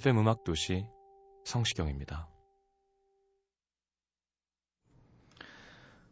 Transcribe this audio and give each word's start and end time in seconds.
FM 0.00 0.16
음악 0.20 0.44
도시 0.44 0.86
성시경입니다. 1.44 2.26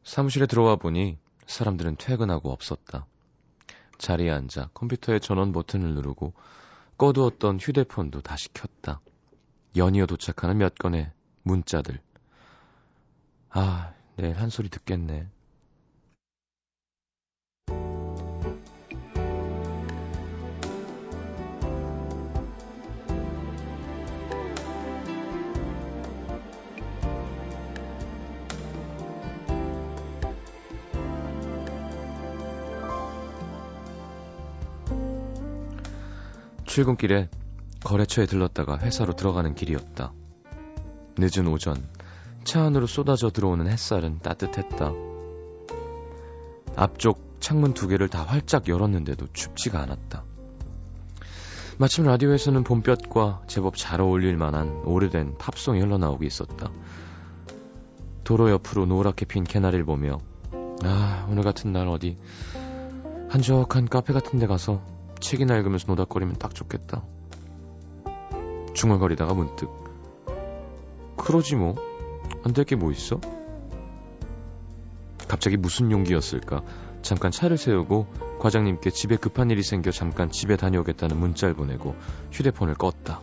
사무실에 0.02 0.44
들어와 0.44 0.76
보니 0.76 1.18
사람들은 1.46 1.96
퇴근하고 1.96 2.52
없었다. 2.52 3.06
자리에 3.96 4.30
앉아 4.30 4.72
컴퓨터의 4.74 5.20
전원 5.20 5.52
버튼을 5.52 5.94
누르고 5.94 6.34
꺼두었던 6.98 7.60
휴대폰도 7.60 8.20
다시 8.20 8.52
켰다. 8.52 9.00
연이어 9.74 10.04
도착하는 10.04 10.58
몇 10.58 10.74
건의 10.74 11.10
문자들. 11.44 11.98
아, 13.48 13.94
내일 14.16 14.36
한 14.36 14.50
소리 14.50 14.68
듣겠네. 14.68 15.30
출근길에 36.78 37.28
거래처에 37.82 38.26
들렀다가 38.26 38.78
회사로 38.78 39.14
들어가는 39.14 39.56
길이었다. 39.56 40.12
늦은 41.18 41.48
오전, 41.48 41.84
차 42.44 42.62
안으로 42.62 42.86
쏟아져 42.86 43.30
들어오는 43.30 43.66
햇살은 43.66 44.20
따뜻했다. 44.20 44.92
앞쪽 46.76 47.40
창문 47.40 47.74
두 47.74 47.88
개를 47.88 48.08
다 48.08 48.22
활짝 48.22 48.68
열었는데도 48.68 49.26
춥지가 49.32 49.80
않았다. 49.80 50.22
마침 51.78 52.04
라디오에서는 52.04 52.62
봄볕과 52.62 53.42
제법 53.48 53.76
잘 53.76 54.00
어울릴 54.00 54.36
만한 54.36 54.68
오래된 54.84 55.36
팝송이 55.36 55.80
흘러나오고 55.80 56.22
있었다. 56.22 56.70
도로 58.22 58.50
옆으로 58.50 58.86
노랗게 58.86 59.24
핀 59.24 59.42
개나리를 59.42 59.84
보며 59.84 60.20
아 60.84 61.26
오늘 61.28 61.42
같은 61.42 61.72
날 61.72 61.88
어디 61.88 62.18
한적한 63.30 63.88
카페 63.88 64.12
같은 64.12 64.38
데 64.38 64.46
가서 64.46 64.97
책이나 65.20 65.56
읽으면서 65.56 65.86
노닥거리면 65.88 66.36
딱 66.38 66.54
좋겠다. 66.54 67.02
중얼거리다가 68.74 69.34
문득 69.34 69.70
그러지 71.16 71.56
뭐. 71.56 71.74
안 72.44 72.52
될 72.52 72.64
게 72.64 72.76
뭐 72.76 72.92
있어? 72.92 73.20
갑자기 75.26 75.56
무슨 75.56 75.90
용기였을까? 75.90 76.62
잠깐 77.02 77.30
차를 77.30 77.58
세우고 77.58 78.06
과장님께 78.40 78.90
집에 78.90 79.16
급한 79.16 79.50
일이 79.50 79.62
생겨 79.62 79.90
잠깐 79.90 80.30
집에 80.30 80.56
다녀오겠다는 80.56 81.16
문자를 81.18 81.54
보내고 81.54 81.94
휴대폰을 82.32 82.74
껐다. 82.74 83.18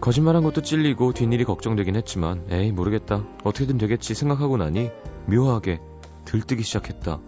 거짓말한 0.00 0.44
것도 0.44 0.62
찔리고 0.62 1.12
뒷일이 1.12 1.44
걱정되긴 1.44 1.96
했지만 1.96 2.46
에이 2.50 2.70
모르겠다. 2.70 3.24
어떻게든 3.42 3.78
되겠지 3.78 4.14
생각하고 4.14 4.56
나니 4.56 4.90
묘하게 5.26 5.80
들뜨기 6.24 6.62
시작했다. 6.62 7.18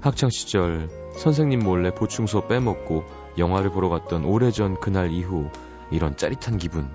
학창 0.00 0.30
시절 0.30 0.88
선생님 1.16 1.60
몰래 1.60 1.94
보충 1.94 2.26
수업 2.26 2.48
빼먹고 2.48 3.04
영화를 3.38 3.70
보러 3.70 3.88
갔던 3.88 4.24
오래전 4.24 4.78
그날 4.80 5.10
이후 5.10 5.50
이런 5.90 6.16
짜릿한 6.16 6.58
기분 6.58 6.88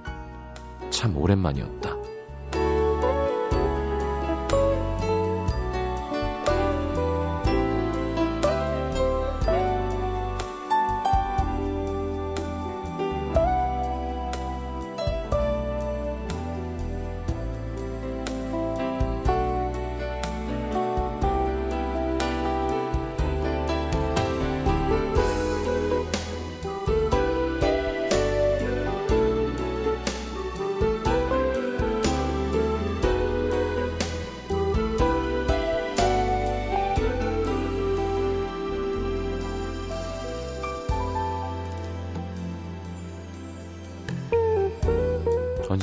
참 0.90 1.18
오랜만이었다. 1.18 1.97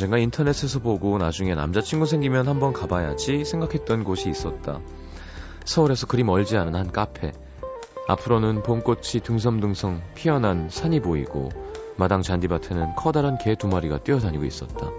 언젠가 0.04 0.18
인터넷에서 0.18 0.80
보고 0.80 1.16
나중에 1.16 1.54
남자친구 1.54 2.04
생기면 2.04 2.46
한번 2.46 2.74
가봐야지 2.74 3.46
생각했던 3.46 4.04
곳이 4.04 4.28
있었다. 4.28 4.80
서울에서 5.64 6.06
그리 6.06 6.22
멀지 6.22 6.58
않은 6.58 6.74
한 6.74 6.92
카페. 6.92 7.32
앞으로는 8.06 8.62
봄꽃이 8.64 9.22
둥성둥성 9.22 10.02
피어난 10.14 10.68
산이 10.68 11.00
보이고 11.00 11.48
마당 11.96 12.20
잔디밭에는 12.20 12.96
커다란 12.96 13.38
개 13.38 13.54
두 13.54 13.66
마리가 13.66 14.02
뛰어다니고 14.02 14.44
있었다. 14.44 14.90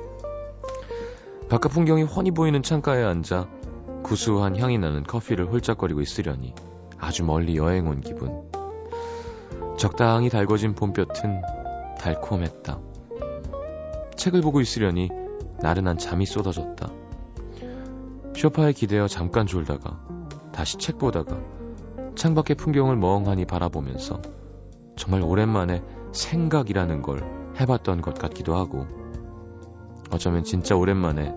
바깥 1.49 1.71
풍경이 1.71 2.01
훤히 2.01 2.31
보이는 2.31 2.63
창가에 2.63 3.03
앉아 3.03 3.47
구수한 4.01 4.57
향이 4.57 4.79
나는 4.79 5.03
커피를 5.03 5.51
홀짝거리고 5.51 6.01
있으려니 6.01 6.55
아주 6.97 7.23
멀리 7.23 7.57
여행 7.57 7.87
온 7.87 8.01
기분. 8.01 8.49
적당히 9.77 10.29
달궈진 10.29 10.73
봄볕은 10.73 11.43
달콤했다. 11.99 12.94
책을 14.17 14.41
보고 14.41 14.61
있으려니 14.61 15.09
나른한 15.61 15.97
잠이 15.97 16.25
쏟아졌다. 16.25 16.87
쇼파에 18.35 18.73
기대어 18.73 19.07
잠깐 19.07 19.47
졸다가 19.47 19.99
다시 20.51 20.77
책 20.77 20.97
보다가 20.97 21.39
창밖의 22.15 22.55
풍경을 22.55 22.95
멍하니 22.95 23.45
바라보면서 23.45 24.21
정말 24.95 25.21
오랜만에 25.21 25.83
생각이라는 26.13 27.01
걸 27.01 27.23
해봤던 27.59 28.01
것 28.01 28.15
같기도 28.15 28.55
하고 28.55 28.85
어쩌면 30.11 30.43
진짜 30.43 30.75
오랜만에 30.75 31.35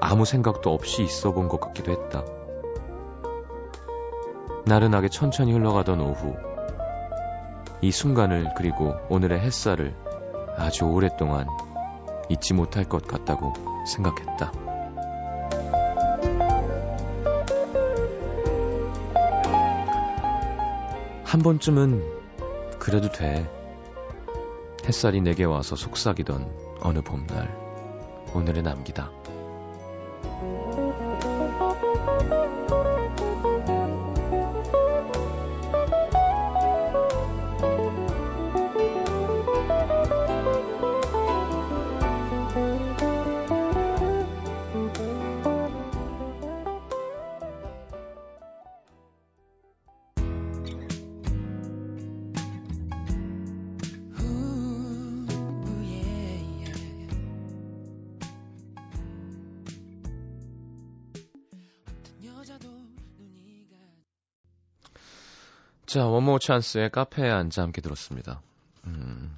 아무 0.00 0.24
생각도 0.24 0.72
없이 0.72 1.02
있어 1.02 1.32
본 1.32 1.48
것 1.48 1.60
같기도 1.60 1.92
했다. 1.92 2.24
나른하게 4.66 5.08
천천히 5.08 5.52
흘러가던 5.52 6.00
오후 6.00 6.36
이 7.80 7.90
순간을 7.90 8.52
그리고 8.56 8.94
오늘의 9.08 9.40
햇살을 9.40 9.94
아주 10.56 10.84
오랫동안 10.84 11.46
잊지 12.28 12.54
못할 12.54 12.84
것 12.84 13.06
같다고 13.06 13.52
생각했다. 13.86 14.52
한 21.24 21.40
번쯤은 21.42 22.02
그래도 22.78 23.10
돼. 23.10 23.46
햇살이 24.86 25.20
내게 25.20 25.44
와서 25.44 25.76
속삭이던 25.76 26.78
어느 26.80 27.02
봄날, 27.02 27.54
오늘에 28.34 28.62
남기다. 28.62 29.10
자, 65.88 66.04
원모 66.06 66.38
찬스의 66.38 66.90
카페에 66.90 67.30
앉아 67.30 67.62
함께 67.62 67.80
들었습니다. 67.80 68.42
음. 68.84 69.34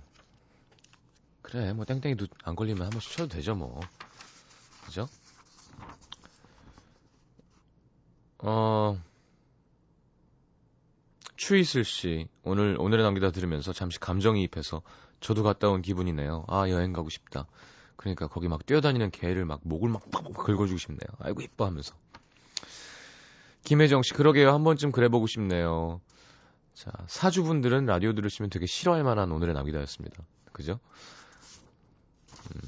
그래, 1.43 1.73
뭐 1.73 1.85
땡땡이도 1.85 2.26
안 2.43 2.56
걸리면 2.56 2.82
한 2.82 2.91
번씩 2.91 3.12
쳐도 3.12 3.29
되죠, 3.29 3.55
뭐. 3.55 3.79
그죠? 4.85 5.06
어, 8.38 9.00
추이슬 11.37 11.85
씨, 11.85 12.26
오늘, 12.43 12.75
오늘의 12.81 13.05
남기다 13.05 13.31
들으면서 13.31 13.73
잠시 13.73 14.00
감정이입해서 14.00 14.82
저도 15.20 15.44
갔다 15.44 15.69
온 15.69 15.82
기분이네요. 15.82 16.47
아, 16.49 16.69
여행 16.69 16.93
가고 16.93 17.11
싶다. 17.11 17.47
그러니까 17.94 18.26
거기 18.26 18.49
막 18.49 18.67
뛰어다니는 18.67 19.12
개를 19.12 19.44
막 19.44 19.61
목을 19.62 19.88
막 19.88 20.11
팍팍 20.11 20.35
긁어주고 20.35 20.79
싶네요. 20.79 21.11
아이고, 21.20 21.43
이뻐 21.43 21.64
하면서. 21.64 21.94
김혜정 23.62 24.02
씨, 24.02 24.14
그러게요. 24.14 24.52
한 24.52 24.64
번쯤 24.64 24.91
그래보고 24.91 25.29
싶네요. 25.29 26.00
자, 26.80 26.90
사주분들은 27.08 27.84
라디오 27.84 28.14
들으시면 28.14 28.48
되게 28.48 28.64
싫어할 28.64 29.04
만한 29.04 29.30
오늘의 29.32 29.52
남기다였습니다. 29.52 30.24
그죠? 30.50 30.80
음. 32.54 32.60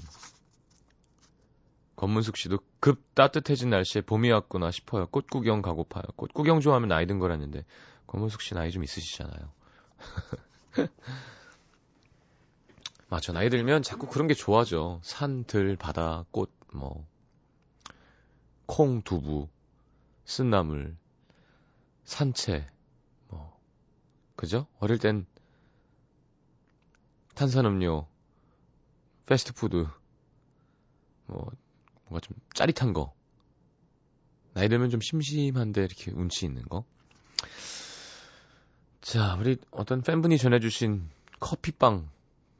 권문숙 1.96 2.36
씨도 2.36 2.58
급 2.78 3.14
따뜻해진 3.14 3.70
날씨에 3.70 4.02
봄이 4.02 4.30
왔구나 4.30 4.70
싶어요. 4.70 5.06
꽃 5.06 5.28
구경 5.28 5.62
가고파요. 5.62 6.02
꽃 6.16 6.34
구경 6.34 6.60
좋아하면 6.60 6.90
나이 6.90 7.06
든 7.06 7.18
거라는데 7.18 7.64
권문숙 8.06 8.42
씨 8.42 8.52
나이 8.52 8.70
좀 8.70 8.84
있으시잖아요. 8.84 9.50
맞죠. 13.08 13.32
나이 13.32 13.48
들면 13.48 13.82
자꾸 13.82 14.06
그런 14.08 14.28
게 14.28 14.34
좋아져. 14.34 15.00
산, 15.02 15.44
들, 15.44 15.76
바다, 15.76 16.26
꽃, 16.30 16.52
뭐, 16.74 17.06
콩, 18.66 19.00
두부, 19.00 19.48
쓴나물, 20.26 20.98
산채, 22.04 22.66
그죠? 24.42 24.66
어릴 24.80 24.98
땐 24.98 25.24
탄산음료, 27.36 28.08
패스트푸드, 29.24 29.86
뭐, 31.26 31.48
뭔가 32.06 32.20
좀 32.20 32.36
짜릿한 32.52 32.92
거. 32.92 33.14
나이 34.52 34.68
들면 34.68 34.90
좀 34.90 35.00
심심한데 35.00 35.84
이렇게 35.84 36.10
운치 36.10 36.44
있는 36.44 36.64
거. 36.64 36.84
자, 39.00 39.36
우리 39.38 39.58
어떤 39.70 40.02
팬분이 40.02 40.38
전해주신 40.38 41.08
커피빵 41.38 42.10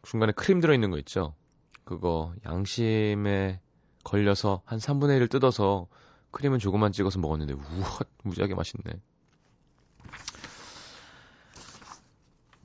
중간에 0.04 0.30
크림 0.36 0.60
들어있는 0.60 0.92
거 0.92 0.98
있죠? 0.98 1.34
그거 1.82 2.32
양심에 2.46 3.60
걸려서 4.04 4.62
한 4.66 4.78
3분의 4.78 5.18
1을 5.18 5.28
뜯어서 5.28 5.88
크림은 6.30 6.60
조금만 6.60 6.92
찍어서 6.92 7.18
먹었는데 7.18 7.54
우와 7.54 7.98
무지하게 8.22 8.54
맛있네. 8.54 9.02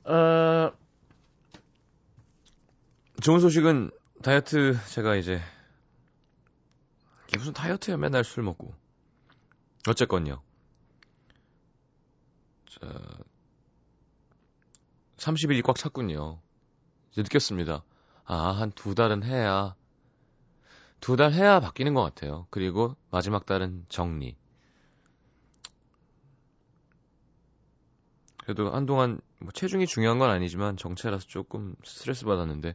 어, 0.08 0.72
좋은 3.22 3.40
소식은 3.40 3.90
다이어트 4.22 4.76
제가 4.90 5.16
이제 5.16 5.40
이게 7.28 7.38
무슨 7.38 7.52
다이어트야 7.52 7.96
맨날 7.96 8.24
술 8.24 8.42
먹고 8.42 8.74
어쨌건요. 9.88 10.42
자, 12.70 12.78
30일이 15.16 15.62
꽉 15.62 15.76
찼군요. 15.76 16.40
이제 17.12 17.22
느꼈습니다. 17.22 17.82
아, 18.24 18.34
한 18.52 18.72
두 18.72 18.94
달은 18.94 19.22
해야, 19.24 19.74
두 21.00 21.16
달 21.16 21.32
해야 21.32 21.60
바뀌는 21.60 21.94
것 21.94 22.02
같아요. 22.02 22.46
그리고 22.50 22.96
마지막 23.10 23.46
달은 23.46 23.86
정리. 23.88 24.36
그래도 28.42 28.70
한동안 28.72 29.20
뭐 29.40 29.52
체중이 29.52 29.86
중요한 29.86 30.18
건 30.18 30.30
아니지만 30.30 30.76
정체라서 30.76 31.26
조금 31.26 31.74
스트레스 31.84 32.24
받았는데 32.24 32.74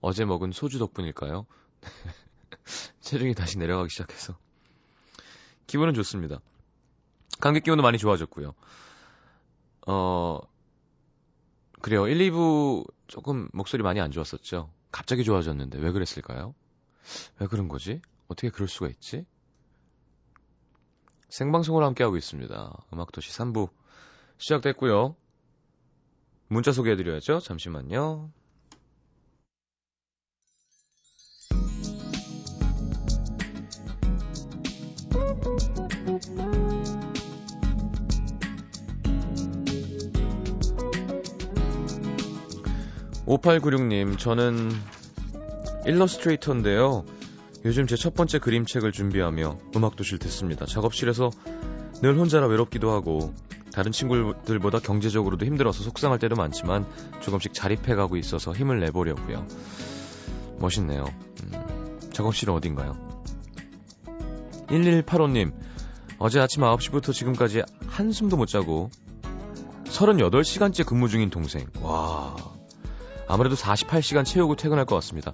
어제 0.00 0.24
먹은 0.24 0.52
소주 0.52 0.78
덕분일까요? 0.78 1.46
체중이 3.00 3.34
다시 3.34 3.58
내려가기 3.58 3.90
시작해서 3.90 4.36
기분은 5.66 5.94
좋습니다. 5.94 6.40
감기 7.40 7.60
기운도 7.60 7.82
많이 7.82 7.98
좋아졌고요. 7.98 8.54
어 9.86 10.40
그래요. 11.80 12.06
1, 12.06 12.18
2부 12.30 12.86
조금 13.06 13.48
목소리 13.52 13.82
많이 13.82 14.00
안 14.00 14.10
좋았었죠. 14.10 14.70
갑자기 14.90 15.24
좋아졌는데 15.24 15.78
왜 15.78 15.92
그랬을까요? 15.92 16.54
왜 17.38 17.46
그런 17.46 17.68
거지? 17.68 18.00
어떻게 18.28 18.50
그럴 18.50 18.68
수가 18.68 18.88
있지? 18.88 19.26
생방송을 21.28 21.82
함께하고 21.82 22.16
있습니다. 22.16 22.86
음악도시 22.92 23.30
3부 23.32 23.68
시작됐고요. 24.38 25.16
문자 26.48 26.72
소개해드려야죠. 26.72 27.40
잠시만요. 27.40 28.30
(5896님) 43.26 44.18
저는 44.18 44.70
일러스트레이터인데요 45.86 47.04
요즘 47.64 47.86
제 47.86 47.96
첫 47.96 48.14
번째 48.14 48.38
그림책을 48.38 48.92
준비하며 48.92 49.58
음악도실 49.74 50.18
듣습니다 50.18 50.66
작업실에서 50.66 51.30
늘 52.02 52.18
혼자라 52.18 52.46
외롭기도 52.46 52.90
하고 52.90 53.32
다른 53.74 53.90
친구들보다 53.90 54.78
경제적으로도 54.78 55.44
힘들어서 55.46 55.82
속상할 55.82 56.20
때도 56.20 56.36
많지만 56.36 56.86
조금씩 57.20 57.52
자립해가고 57.52 58.16
있어서 58.16 58.52
힘을 58.52 58.78
내보려고요. 58.78 59.46
멋있네요. 60.58 61.06
음, 61.42 62.00
작업실은 62.12 62.54
어딘가요? 62.54 62.96
1185님, 64.68 65.52
어제 66.18 66.38
아침 66.38 66.62
9시부터 66.62 67.12
지금까지 67.12 67.62
한숨도 67.88 68.36
못 68.36 68.46
자고 68.46 68.90
38시간째 69.86 70.86
근무 70.86 71.08
중인 71.08 71.30
동생. 71.30 71.66
와. 71.82 72.36
아무래도 73.26 73.56
48시간 73.56 74.24
채우고 74.24 74.54
퇴근할 74.54 74.84
것 74.84 74.94
같습니다. 74.96 75.32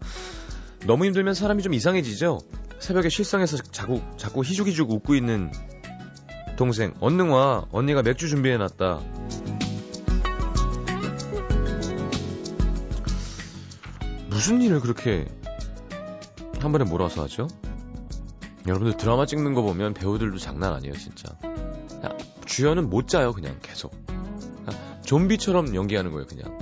너무 0.86 1.04
힘들면 1.04 1.34
사람이 1.34 1.62
좀 1.62 1.74
이상해지죠? 1.74 2.38
새벽에 2.78 3.10
실성해서 3.10 3.58
자꾸, 3.58 4.00
자꾸 4.16 4.42
희죽희죽 4.42 4.90
웃고 4.90 5.14
있는 5.14 5.52
동생 6.60 6.92
언능 7.00 7.32
와 7.32 7.64
언니가 7.72 8.02
맥주 8.02 8.28
준비해놨다. 8.28 9.00
무슨 14.28 14.60
일을 14.60 14.80
그렇게 14.80 15.24
한 16.60 16.70
번에 16.70 16.84
몰아서 16.84 17.22
하죠? 17.22 17.48
여러분들 18.66 18.98
드라마 18.98 19.24
찍는 19.24 19.54
거 19.54 19.62
보면 19.62 19.94
배우들도 19.94 20.36
장난 20.36 20.74
아니에요 20.74 20.92
진짜. 20.98 21.34
주연은 22.44 22.90
못 22.90 23.08
자요 23.08 23.32
그냥 23.32 23.58
계속. 23.62 23.94
좀비처럼 25.06 25.74
연기하는 25.74 26.10
거예요 26.12 26.26
그냥. 26.26 26.58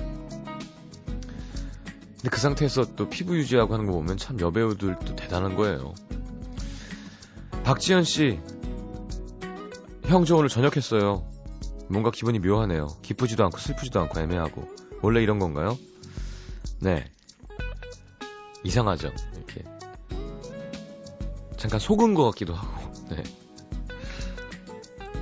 근데 2.19 2.29
그 2.31 2.39
상태에서 2.39 2.95
또 2.95 3.09
피부 3.09 3.37
유지하고 3.37 3.75
하는 3.75 3.87
거 3.87 3.95
보면 3.95 4.17
참 4.17 4.39
여배우들도 4.39 5.17
대단한 5.17 5.57
거예요. 5.57 5.93
박지현 7.65 8.05
씨 8.05 8.39
형 10.09 10.25
저 10.25 10.37
오늘 10.37 10.49
저녁했어요. 10.49 11.23
뭔가 11.91 12.11
기분이 12.11 12.39
묘하네요. 12.39 12.89
기쁘지도 13.03 13.45
않고 13.45 13.59
슬프지도 13.59 14.01
않고 14.01 14.19
애매하고. 14.21 14.67
원래 15.03 15.23
이런 15.23 15.39
건가요? 15.39 15.77
네. 16.81 17.05
이상하죠. 18.65 19.13
이렇게. 19.37 19.65
잠깐 21.59 21.79
속은 21.79 22.15
것 22.15 22.25
같기도 22.31 22.55
하고. 22.55 22.93
네. 23.15 23.23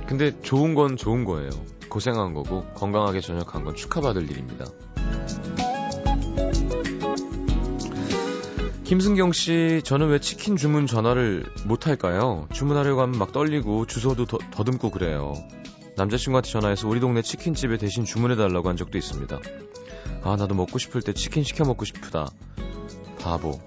근데 0.07 0.39
좋은 0.41 0.73
건 0.73 0.95
좋은 0.95 1.25
거예요. 1.25 1.49
고생한 1.89 2.33
거고 2.33 2.63
건강하게 2.75 3.19
저녁한 3.19 3.65
건 3.65 3.75
축하받을 3.75 4.31
일입니다. 4.31 4.65
김승경 8.87 9.33
씨, 9.33 9.81
저는 9.83 10.07
왜 10.07 10.19
치킨 10.19 10.55
주문 10.55 10.87
전화를 10.87 11.45
못 11.65 11.87
할까요? 11.87 12.47
주문하려고 12.53 13.01
하면 13.01 13.19
막 13.19 13.33
떨리고 13.33 13.85
주소도 13.85 14.25
더, 14.25 14.37
더듬고 14.49 14.91
그래요. 14.91 15.33
남자친구한테 15.97 16.49
전화해서 16.49 16.87
우리 16.87 17.01
동네 17.01 17.21
치킨집에 17.21 17.75
대신 17.79 18.05
주문해달라고 18.05 18.69
한 18.69 18.77
적도 18.77 18.97
있습니다. 18.97 19.39
아, 20.23 20.37
나도 20.37 20.55
먹고 20.55 20.79
싶을 20.79 21.01
때 21.01 21.11
치킨 21.11 21.43
시켜 21.43 21.65
먹고 21.65 21.83
싶다. 21.83 22.29
바보. 23.19 23.59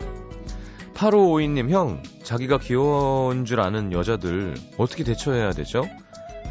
8552님, 0.94 1.68
형, 1.68 2.02
자기가 2.22 2.56
귀여운 2.56 3.44
줄 3.44 3.60
아는 3.60 3.92
여자들 3.92 4.54
어떻게 4.78 5.04
대처해야 5.04 5.52
되죠? 5.52 5.84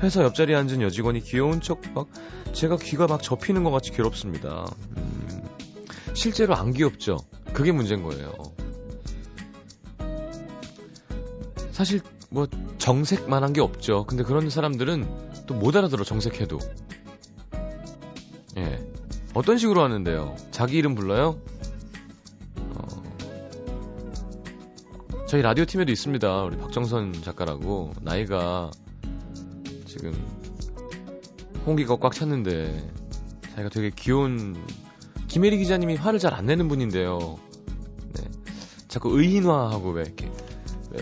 회사 0.04 0.22
옆자리에 0.24 0.56
앉은 0.56 0.84
여직원이 0.84 1.22
귀여운 1.22 1.60
척 1.60 1.82
막 1.96 2.08
제가 2.54 2.78
귀가 2.78 3.08
막 3.08 3.24
접히는 3.24 3.64
것 3.64 3.72
같이 3.72 3.92
괴롭습니다. 3.92 4.66
음, 4.96 5.42
실제로 6.14 6.56
안 6.56 6.72
귀엽죠? 6.72 7.18
그게 7.52 7.72
문제인 7.72 8.04
거예요. 8.04 8.32
사실 11.80 12.02
뭐 12.30 12.46
정색만한 12.78 13.54
게 13.54 13.62
없죠. 13.62 14.04
근데 14.04 14.24
그런 14.26 14.50
사람들은 14.50 15.46
또 15.48 15.54
못 15.54 15.78
알아들어 15.78 16.04
정색해도. 16.04 16.60
예. 18.58 18.86
어떤 19.34 19.58
식으로 19.58 19.82
하는데요? 19.82 20.36
자기 20.52 20.76
이름 20.78 20.94
불러요? 20.94 21.40
어... 22.76 22.86
저희 25.26 25.42
라디오 25.42 25.64
팀에도 25.64 25.94
있습니다. 25.94 26.44
우리 26.44 26.58
박정선 26.58 27.14
작가라고 27.24 27.94
나이가 28.02 28.72
지금 29.86 30.12
홍기가 31.66 31.96
꽉 31.96 32.14
찼는데 32.14 32.92
자기가 33.52 33.70
되게 33.70 33.90
귀여운 33.96 34.62
김혜리 35.30 35.58
기자님이 35.60 35.96
화를 35.96 36.20
잘 36.20 36.34
안 36.34 36.46
내는 36.46 36.68
분인데요. 36.68 37.40
네. 38.16 38.30
자꾸 38.90 39.18
의인화하고 39.18 39.92
왜 39.92 40.02
이렇게 40.02 40.29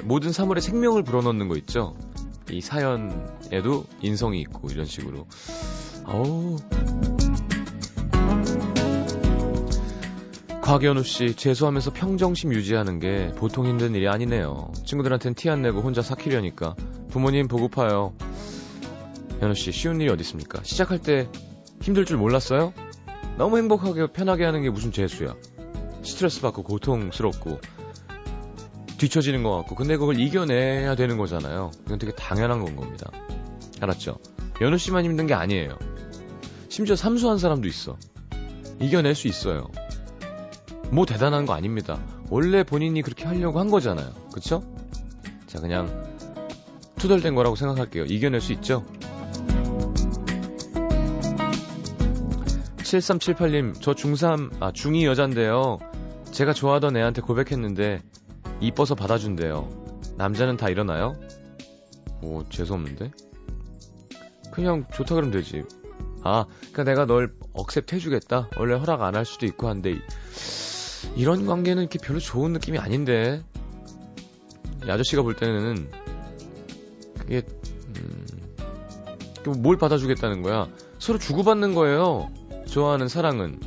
모든 0.03 0.31
사물에 0.31 0.61
생명을 0.61 1.03
불어넣는 1.03 1.47
거 1.47 1.55
있죠. 1.57 1.95
이 2.51 2.61
사연에도 2.61 3.85
인성이 4.01 4.41
있고 4.41 4.69
이런 4.69 4.85
식으로. 4.85 5.27
어우. 6.05 6.57
곽연우 10.61 11.03
씨, 11.03 11.33
재수하면서 11.33 11.93
평정심 11.93 12.53
유지하는 12.53 12.99
게 12.99 13.31
보통 13.37 13.65
힘든 13.65 13.95
일이 13.95 14.07
아니네요. 14.09 14.71
친구들한텐 14.85 15.35
티 15.35 15.49
안 15.49 15.61
내고 15.61 15.79
혼자 15.79 16.01
삭히려니까. 16.01 16.75
부모님 17.09 17.47
보고파요. 17.47 18.13
연우 19.41 19.53
씨, 19.53 19.71
쉬운 19.71 20.01
일이 20.01 20.11
어디 20.11 20.21
있습니까? 20.21 20.61
시작할 20.63 20.99
때 20.99 21.29
힘들 21.81 22.03
줄 22.03 22.17
몰랐어요? 22.17 22.73
너무 23.37 23.57
행복하게 23.57 24.07
편하게 24.11 24.43
하는 24.43 24.61
게 24.61 24.69
무슨 24.69 24.91
재수야. 24.91 25.35
스트레스 26.03 26.41
받고 26.41 26.63
고통스럽고 26.63 27.59
뒤처지는 28.97 29.43
것 29.43 29.55
같고 29.57 29.75
근데 29.75 29.97
그걸 29.97 30.19
이겨내야 30.19 30.95
되는 30.95 31.17
거잖아요. 31.17 31.71
이건 31.85 31.99
되게 31.99 32.13
당연한 32.13 32.63
건 32.63 32.75
겁니다. 32.75 33.11
알았죠? 33.79 34.17
연우 34.61 34.77
씨만 34.77 35.05
힘든 35.05 35.27
게 35.27 35.33
아니에요. 35.33 35.77
심지어 36.69 36.95
삼수한 36.95 37.37
사람도 37.37 37.67
있어. 37.67 37.97
이겨낼 38.79 39.15
수 39.15 39.27
있어요. 39.27 39.67
뭐 40.91 41.05
대단한 41.05 41.45
거 41.45 41.53
아닙니다. 41.53 41.99
원래 42.29 42.63
본인이 42.63 43.01
그렇게 43.01 43.25
하려고 43.25 43.59
한 43.59 43.69
거잖아요. 43.69 44.13
그쵸? 44.33 44.63
자, 45.45 45.59
그냥 45.59 46.05
투덜된 46.97 47.35
거라고 47.35 47.55
생각할게요. 47.55 48.05
이겨낼 48.05 48.41
수 48.41 48.53
있죠? 48.53 48.85
7378님, 52.77 53.73
저 53.81 53.93
중3, 53.93 54.61
아, 54.61 54.71
중2 54.71 55.03
여잔데요. 55.03 55.79
제가 56.31 56.53
좋아하던 56.53 56.95
애한테 56.95 57.21
고백했는데, 57.21 58.01
이뻐서 58.59 58.95
받아준대요. 58.95 59.69
남자는 60.17 60.57
다 60.57 60.69
이러나요? 60.69 61.13
오, 62.21 62.43
재수없는데? 62.49 63.11
그냥 64.51 64.85
좋다 64.93 65.15
그러면 65.15 65.31
되지. 65.31 65.63
아, 66.23 66.45
그니까 66.61 66.83
내가 66.83 67.05
널 67.05 67.33
accept 67.53 67.95
해주겠다? 67.95 68.49
원래 68.57 68.75
허락 68.75 69.03
안 69.03 69.15
할 69.15 69.25
수도 69.25 69.45
있고 69.45 69.67
한데, 69.69 69.95
이런 71.15 71.45
관계는 71.45 71.83
이렇게 71.83 71.99
별로 71.99 72.19
좋은 72.19 72.53
느낌이 72.53 72.79
아닌데. 72.79 73.43
이 74.85 74.89
아저씨가 74.89 75.21
볼 75.21 75.35
때는, 75.35 75.89
그게, 77.19 77.43
음, 77.97 78.25
뭘 79.61 79.77
받아주겠다는 79.77 80.41
거야? 80.41 80.67
서로 80.99 81.19
주고받는 81.19 81.75
거예요. 81.75 82.29
좋아하는 82.65 83.07
사랑은 83.07 83.59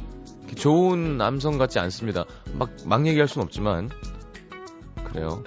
좋은 0.56 1.16
남성 1.16 1.56
같지 1.59 1.78
않습니다. 1.78 2.25
막, 2.54 2.70
막 2.85 3.06
얘기할 3.06 3.28
순 3.28 3.42
없지만. 3.42 3.88
그래요. 5.12 5.43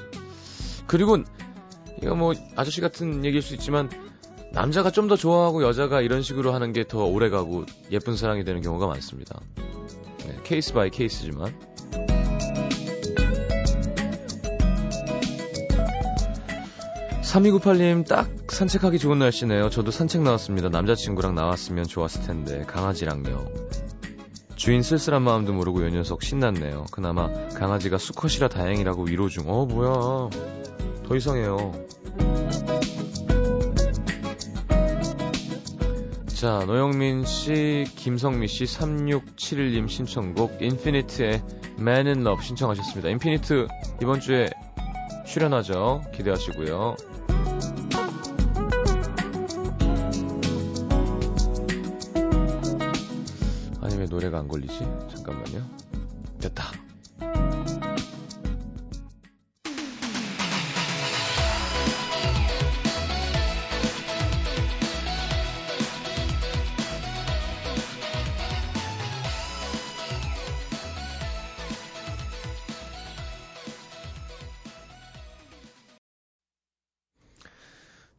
그리고, 0.87 1.17
이거 2.01 2.15
뭐, 2.15 2.33
아저씨 2.55 2.81
같은 2.81 3.23
얘기일 3.25 3.41
수 3.41 3.53
있지만, 3.53 3.89
남자가 4.51 4.91
좀 4.91 5.07
더 5.07 5.15
좋아하고 5.15 5.63
여자가 5.63 6.01
이런 6.01 6.21
식으로 6.21 6.53
하는 6.53 6.73
게 6.73 6.83
더 6.83 7.05
오래 7.05 7.29
가고 7.29 7.65
예쁜 7.91 8.15
사랑이 8.15 8.43
되는 8.43 8.61
경우가 8.61 8.85
많습니다. 8.87 9.39
네, 10.27 10.37
case 10.43 10.73
by 10.73 10.89
case지만. 10.91 11.53
3298님, 17.23 18.07
딱 18.07 18.29
산책하기 18.49 18.99
좋은 18.99 19.17
날씨네요. 19.17 19.69
저도 19.69 19.91
산책 19.91 20.21
나왔습니다. 20.21 20.69
남자친구랑 20.69 21.33
나왔으면 21.33 21.85
좋았을 21.85 22.23
텐데, 22.23 22.63
강아지랑요. 22.67 23.45
주인 24.63 24.81
쓸쓸한 24.81 25.23
마음도 25.23 25.51
모르고 25.51 25.83
요 25.83 25.89
녀석 25.89 26.23
신났네요. 26.23 26.85
그나마 26.89 27.27
강아지가 27.49 27.97
수컷이라 27.97 28.47
다행이라고 28.47 29.03
위로 29.03 29.27
중. 29.27 29.49
어, 29.49 29.65
뭐야. 29.65 30.29
더 31.05 31.15
이상해요. 31.17 31.73
자, 36.27 36.63
노영민 36.65 37.25
씨, 37.25 37.83
김성미 37.97 38.47
씨, 38.47 38.63
3671님 38.63 39.89
신청곡, 39.89 40.61
인피니트의 40.61 41.43
Man 41.77 42.07
in 42.07 42.21
Love 42.21 42.45
신청하셨습니다. 42.45 43.09
인피니트 43.09 43.67
이번 44.01 44.21
주에 44.21 44.49
출연하죠. 45.25 46.03
기대하시고요. 46.13 46.95
노래가 54.13 54.37
안 54.37 54.47
걸리지? 54.47 54.77
잠깐만요. 55.09 55.67
됐다. 56.39 56.71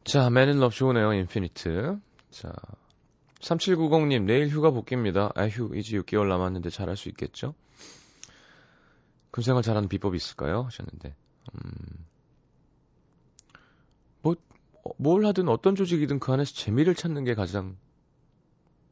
자, 0.03 0.29
맨인럽 0.29 0.73
좋으네요, 0.73 1.13
인피니트. 1.13 1.99
자, 2.31 2.51
3790님, 3.45 4.23
내일 4.23 4.49
휴가 4.49 4.71
복귀입니다. 4.71 5.31
아휴, 5.35 5.75
이제 5.75 5.97
6개월 5.99 6.27
남았는데 6.27 6.71
잘할 6.71 6.97
수 6.97 7.09
있겠죠? 7.09 7.53
군생활 9.31 9.61
잘하는 9.61 9.87
비법이 9.87 10.17
있을까요? 10.17 10.63
하셨는데, 10.63 11.15
음, 11.53 12.05
뭐, 14.23 14.35
어, 14.83 14.89
뭘 14.97 15.25
하든 15.27 15.47
어떤 15.49 15.75
조직이든 15.75 16.19
그 16.19 16.31
안에서 16.33 16.53
재미를 16.55 16.95
찾는 16.95 17.23
게 17.23 17.35
가장 17.35 17.77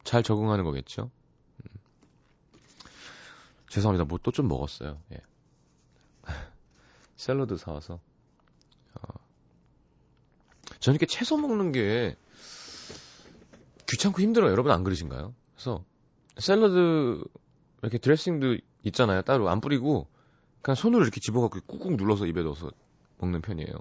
잘 0.04 0.22
적응하는 0.22 0.64
거겠죠? 0.64 1.10
음. 1.64 1.70
죄송합니다. 3.70 4.04
뭐 4.04 4.18
또 4.18 4.30
좀 4.30 4.46
먹었어요. 4.46 5.00
예. 5.12 5.20
샐러드 7.16 7.56
사와서. 7.56 7.98
어. 8.94 9.08
저는 10.78 10.94
이렇게 10.94 11.06
채소 11.06 11.38
먹는 11.38 11.72
게 11.72 12.16
귀찮고 13.88 14.20
힘들어요. 14.20 14.50
여러분 14.50 14.72
안 14.72 14.84
그러신가요? 14.84 15.34
그래서 15.54 15.84
샐러드 16.38 17.22
이렇게 17.82 17.98
드레싱도 17.98 18.58
있잖아요. 18.84 19.22
따로 19.22 19.48
안 19.48 19.60
뿌리고 19.60 20.08
그냥 20.62 20.74
손으로 20.74 21.02
이렇게 21.02 21.20
집어갖고 21.20 21.60
꾹꾹 21.66 21.96
눌러서 21.96 22.26
입에 22.26 22.42
넣어서 22.42 22.70
먹는 23.18 23.42
편이에요. 23.42 23.72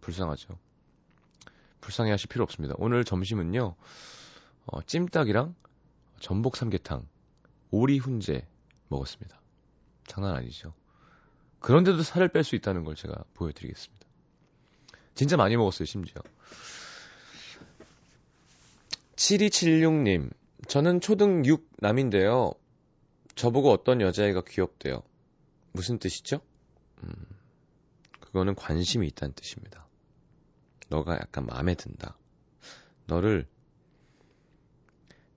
불쌍하죠. 0.00 0.58
불쌍해 1.80 2.10
하실 2.10 2.28
필요 2.28 2.42
없습니다. 2.42 2.74
오늘 2.78 3.04
점심은요, 3.04 3.74
어, 4.66 4.82
찜닭이랑 4.82 5.54
전복 6.20 6.56
삼계탕, 6.56 7.06
오리 7.70 7.98
훈제 7.98 8.46
먹었습니다. 8.88 9.40
장난 10.06 10.34
아니죠. 10.34 10.74
그런데도 11.60 12.02
살을 12.02 12.28
뺄 12.28 12.44
수 12.44 12.56
있다는 12.56 12.84
걸 12.84 12.94
제가 12.94 13.24
보여드리겠습니다. 13.34 14.06
진짜 15.14 15.36
많이 15.36 15.56
먹었어요, 15.56 15.86
심지어. 15.86 16.22
7276님, 19.18 20.30
저는 20.68 21.00
초등 21.00 21.44
6 21.44 21.68
남인데요. 21.78 22.52
저보고 23.34 23.70
어떤 23.72 24.00
여자애가 24.00 24.42
귀엽대요. 24.46 25.02
무슨 25.72 25.98
뜻이죠? 25.98 26.40
음, 27.02 27.12
그거는 28.20 28.54
관심이 28.54 29.06
있다는 29.08 29.34
뜻입니다. 29.34 29.86
너가 30.88 31.14
약간 31.14 31.46
마음에 31.46 31.74
든다. 31.74 32.16
너를 33.06 33.46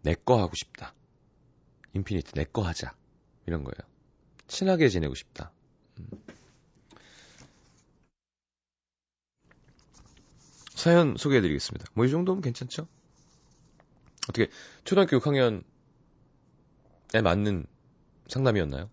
내 0.04 0.14
거 0.16 0.40
하고 0.40 0.54
싶다. 0.56 0.94
인피니트 1.94 2.34
내 2.34 2.46
거 2.46 2.62
하자. 2.62 2.96
이런 3.48 3.64
거예요. 3.64 3.90
친하게 4.48 4.90
지내고 4.90 5.16
싶다. 5.16 5.52
음. 6.00 6.08
사연 10.76 11.16
소개해드리겠습니다. 11.18 11.86
뭐 11.94 12.06
이 12.06 12.12
정도면 12.12 12.42
괜찮죠? 12.42 12.88
어떻게 14.30 14.50
초등학교 14.84 15.20
6학년에 15.20 15.64
맞는 17.24 17.66
상담이었나요? 18.28 18.90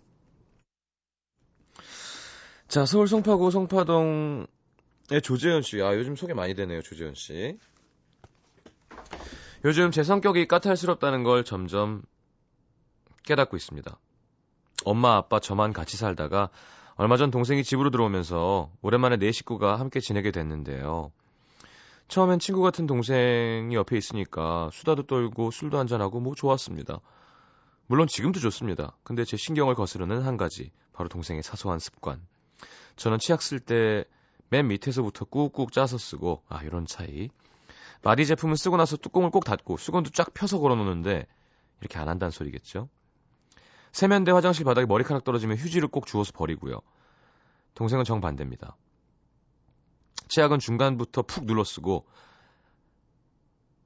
자, 2.68 2.85
서울 2.85 3.08
송파구 3.08 3.50
송파동 3.50 4.47
네, 5.08 5.20
조재현 5.20 5.62
씨. 5.62 5.80
아, 5.80 5.94
요즘 5.94 6.16
소개 6.16 6.35
많이 6.35 6.54
되네요, 6.54 6.82
조재현 6.82 7.14
씨. 7.14 7.58
요즘 9.64 9.90
제 9.90 10.02
성격이 10.02 10.47
까탈스럽다는 10.47 11.23
걸 11.25 11.44
점점 11.44 12.02
깨닫고 13.25 13.56
있습니다. 13.56 13.99
엄마, 14.85 15.16
아빠, 15.16 15.40
저만 15.40 15.73
같이 15.73 15.97
살다가 15.97 16.50
얼마 16.97 17.16
전 17.16 17.30
동생이 17.30 17.64
집으로 17.64 17.90
들어오면서 17.90 18.70
오랜만에 18.82 19.16
네 19.16 19.32
식구가 19.32 19.78
함께 19.78 20.00
지내게 20.00 20.30
됐는데요. 20.30 21.11
처음엔 22.09 22.38
친구 22.38 22.62
같은 22.62 22.87
동생이 22.87 23.75
옆에 23.75 23.97
있으니까 23.97 24.71
수다도 24.73 25.05
떨고 25.05 25.50
술도 25.50 25.79
한잔하고 25.79 26.21
뭐 26.21 26.35
좋았습니다. 26.35 27.00
물론 27.87 28.07
지금도 28.07 28.41
좋습니다. 28.41 28.97
근데 29.03 29.25
제 29.25 29.37
신경을 29.37 29.75
거스르는 29.75 30.23
한 30.23 30.37
가지, 30.37 30.71
바로 30.93 31.09
동생의 31.09 31.43
사소한 31.43 31.79
습관. 31.79 32.21
저는 32.97 33.19
치약 33.19 33.43
쓸 33.43 33.61
때 33.61 34.05
맨 34.50 34.69
밑에서부터 34.69 35.27
꾹꾹 35.27 35.71
짜서 35.71 35.99
쓰고, 35.99 36.43
아, 36.49 36.62
이런 36.62 36.87
차이. 36.87 37.29
바디 38.03 38.27
제품은 38.27 38.57
쓰고 38.57 38.77
나서 38.77 38.97
뚜껑을 38.97 39.31
꼭 39.31 39.45
닫고 39.45 39.77
수건도 39.77 40.11
쫙 40.11 40.33
펴서 40.33 40.59
걸어 40.59 40.75
놓는데, 40.75 41.27
이렇게 41.81 41.99
안 41.99 42.09
한다는 42.09 42.31
소리겠죠? 42.31 42.88
세면대 43.93 44.33
화장실 44.33 44.65
바닥에 44.65 44.87
머리카락 44.87 45.25
떨어지면 45.25 45.57
휴지를 45.59 45.88
꼭 45.88 46.07
주워서 46.07 46.33
버리고요. 46.33 46.81
동생은 47.75 48.05
정반대입니다. 48.05 48.77
치약은 50.29 50.59
중간부터 50.59 51.23
푹 51.23 51.47
눌러 51.47 51.65
쓰고 51.65 52.07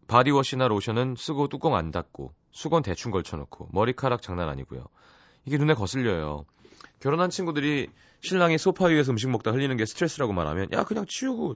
바디워시나 0.09 0.69
로션은 0.69 1.15
쓰고 1.17 1.49
뚜껑 1.49 1.75
안 1.75 1.91
닫고 1.91 2.35
수건 2.51 2.83
대충 2.83 3.11
걸쳐놓고 3.11 3.69
머리카락 3.73 4.23
장난 4.23 4.49
아니고요. 4.49 4.87
이게 5.45 5.59
눈에 5.59 5.75
거슬려요. 5.75 6.45
결혼한 7.01 7.31
친구들이 7.31 7.89
신랑이 8.21 8.59
소파 8.59 8.87
위에서 8.87 9.13
음식 9.13 9.29
먹다 9.31 9.51
흘리는 9.53 9.77
게 9.77 9.87
스트레스라고 9.87 10.33
말하면 10.33 10.69
야 10.73 10.85
그냥 10.85 11.07
치우고 11.09 11.55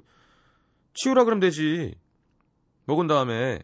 치우라 0.94 1.24
그러면 1.24 1.40
되지. 1.40 1.94
먹은 2.86 3.06
다음에 3.06 3.60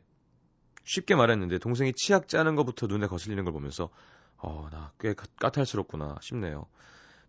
쉽게 0.85 1.14
말했는데 1.14 1.59
동생이 1.59 1.92
치약 1.95 2.28
짜는 2.28 2.57
것부터 2.57 2.87
눈에 2.87 3.07
거슬리는 3.07 3.42
걸 3.45 3.52
보면서 3.52 3.88
어, 4.37 4.69
나 4.73 4.92
꽤 4.99 5.14
까탈스럽구나 5.14 6.16
싶네요. 6.21 6.66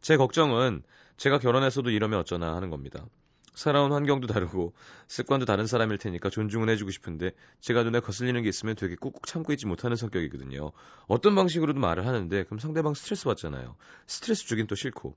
제 0.01 0.17
걱정은 0.17 0.83
제가 1.17 1.39
결혼해서도 1.39 1.89
이러면 1.89 2.19
어쩌나 2.19 2.55
하는 2.55 2.69
겁니다. 2.69 3.05
살아온 3.53 3.91
환경도 3.91 4.27
다르고 4.27 4.73
습관도 5.07 5.45
다른 5.45 5.67
사람일 5.67 5.97
테니까 5.97 6.29
존중은 6.29 6.69
해주고 6.69 6.91
싶은데 6.91 7.31
제가 7.59 7.83
눈에 7.83 7.99
거슬리는 7.99 8.41
게 8.41 8.49
있으면 8.49 8.75
되게 8.75 8.95
꾹꾹 8.95 9.25
참고 9.27 9.53
있지 9.53 9.67
못하는 9.67 9.95
성격이거든요. 9.95 10.71
어떤 11.07 11.35
방식으로도 11.35 11.79
말을 11.79 12.07
하는데 12.07 12.43
그럼 12.43 12.59
상대방 12.59 12.93
스트레스 12.93 13.25
받잖아요. 13.25 13.75
스트레스 14.07 14.45
주긴 14.45 14.67
또 14.67 14.75
싫고. 14.75 15.15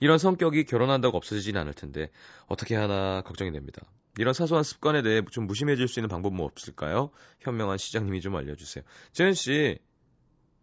이런 0.00 0.16
성격이 0.16 0.64
결혼한다고 0.64 1.16
없어지진 1.16 1.56
않을 1.58 1.74
텐데 1.74 2.10
어떻게 2.46 2.74
하나 2.74 3.20
걱정이 3.22 3.52
됩니다. 3.52 3.82
이런 4.18 4.34
사소한 4.34 4.64
습관에 4.64 5.02
대해 5.02 5.22
좀 5.30 5.46
무심해질 5.46 5.86
수 5.86 6.00
있는 6.00 6.08
방법 6.08 6.34
뭐 6.34 6.46
없을까요? 6.46 7.10
현명한 7.40 7.78
시장님이 7.78 8.20
좀 8.20 8.34
알려주세요. 8.34 8.84
재현 9.12 9.34
씨, 9.34 9.78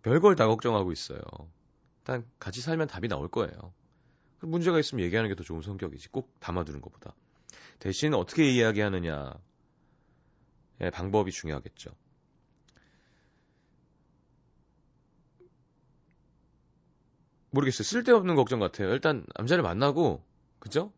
별걸 0.02 0.36
다 0.36 0.48
걱정하고 0.48 0.92
있어요. 0.92 1.20
일단 2.00 2.26
같이 2.40 2.62
살면 2.62 2.88
답이 2.88 3.08
나올 3.08 3.30
거예요. 3.30 3.74
문제가 4.42 4.80
있으면 4.80 5.06
얘기하는 5.06 5.30
게 5.30 5.36
더 5.36 5.44
좋은 5.44 5.62
성격이지. 5.62 6.10
꼭 6.10 6.32
담아두는 6.40 6.82
것보다. 6.82 7.16
대신 7.80 8.14
어떻게 8.14 8.50
이야기하느냐. 8.52 9.34
의 10.80 10.92
방법이 10.92 11.32
중요하겠죠. 11.32 11.92
모르겠어요. 17.50 17.84
쓸데없는 17.84 18.36
걱정 18.36 18.60
같아요. 18.60 18.90
일단 18.92 19.26
남자를 19.36 19.64
만나고, 19.64 20.24
그죠? 20.60 20.94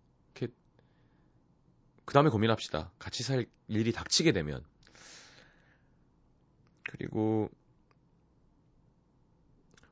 그 2.10 2.13
다음에 2.13 2.32
고민합시다. 2.32 2.92
같이 2.98 3.22
살 3.22 3.46
일이 3.68 3.92
닥치게 3.92 4.32
되면. 4.32 4.63
그리고, 6.90 7.52